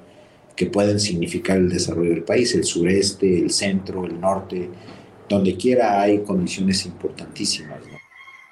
que 0.56 0.66
pueden 0.66 1.00
significar 1.00 1.58
el 1.58 1.70
desarrollo 1.70 2.12
del 2.12 2.24
país, 2.24 2.54
el 2.54 2.66
sureste, 2.66 3.40
el 3.40 3.50
centro, 3.50 4.06
el 4.06 4.20
norte, 4.20 4.70
donde 5.30 5.56
quiera 5.56 6.02
hay 6.02 6.20
condiciones 6.20 6.86
importantísimas. 6.86 7.80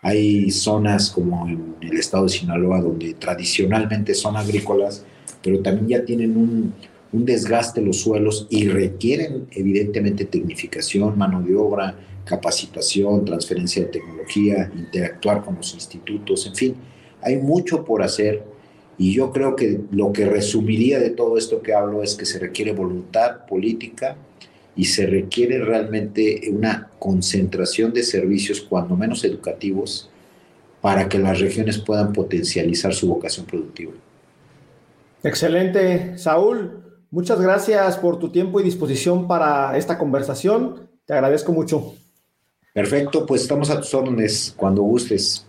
Hay 0.04 0.50
zonas 0.52 1.10
como 1.10 1.48
en 1.48 1.76
el 1.82 1.98
estado 1.98 2.24
de 2.24 2.30
Sinaloa 2.30 2.80
donde 2.82 3.16
tradicionalmente 3.16 4.14
son 4.14 4.38
agrícolas, 4.38 5.04
pero 5.44 5.60
también 5.62 5.88
ya 5.88 6.06
tienen 6.06 6.38
un, 6.38 6.74
un 7.12 7.26
desgaste 7.26 7.82
los 7.82 7.98
suelos 8.02 8.48
y 8.50 8.68
requieren 8.68 9.48
evidentemente 9.52 10.26
tecnificación, 10.26 11.18
mano 11.18 11.42
de 11.42 11.56
obra, 11.56 11.96
capacitación, 12.24 13.26
transferencia 13.26 13.84
de 13.84 13.90
tecnología, 13.90 14.72
interactuar 14.76 15.44
con 15.44 15.56
los 15.56 15.74
institutos, 15.74 16.46
en 16.46 16.56
fin, 16.56 16.76
hay 17.22 17.38
mucho 17.38 17.84
por 17.84 18.04
hacer 18.04 18.44
y 18.98 19.14
yo 19.14 19.32
creo 19.32 19.56
que 19.56 19.82
lo 19.92 20.12
que 20.12 20.26
resumiría 20.26 21.00
de 21.00 21.12
todo 21.12 21.38
esto 21.38 21.62
que 21.62 21.74
hablo 21.74 22.04
es 22.04 22.16
que 22.16 22.26
se 22.26 22.40
requiere 22.40 22.72
voluntad 22.74 23.46
política, 23.46 24.18
y 24.78 24.86
se 24.86 25.08
requiere 25.08 25.60
realmente 25.60 26.42
una 26.52 26.92
concentración 27.00 27.92
de 27.92 28.04
servicios, 28.04 28.62
cuando 28.62 28.96
menos 28.96 29.24
educativos, 29.26 30.10
para 30.82 31.10
que 31.10 31.18
las 31.18 31.40
regiones 31.40 31.80
puedan 31.80 32.14
potencializar 32.14 32.94
su 32.94 33.08
vocación 33.08 33.48
productiva. 33.48 33.92
Excelente, 35.24 36.18
Saúl. 36.20 36.84
Muchas 37.10 37.42
gracias 37.42 37.98
por 37.98 38.20
tu 38.20 38.30
tiempo 38.30 38.60
y 38.60 38.64
disposición 38.64 39.28
para 39.28 39.76
esta 39.78 39.98
conversación. 39.98 40.88
Te 41.06 41.14
agradezco 41.14 41.52
mucho. 41.52 41.96
Perfecto, 42.74 43.26
pues 43.26 43.42
estamos 43.42 43.72
a 43.72 43.82
tus 43.82 43.92
órdenes 43.96 44.54
cuando 44.56 44.84
gustes. 44.84 45.48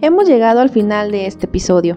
Hemos 0.00 0.28
llegado 0.28 0.60
al 0.60 0.70
final 0.70 1.10
de 1.10 1.26
este 1.26 1.46
episodio. 1.46 1.96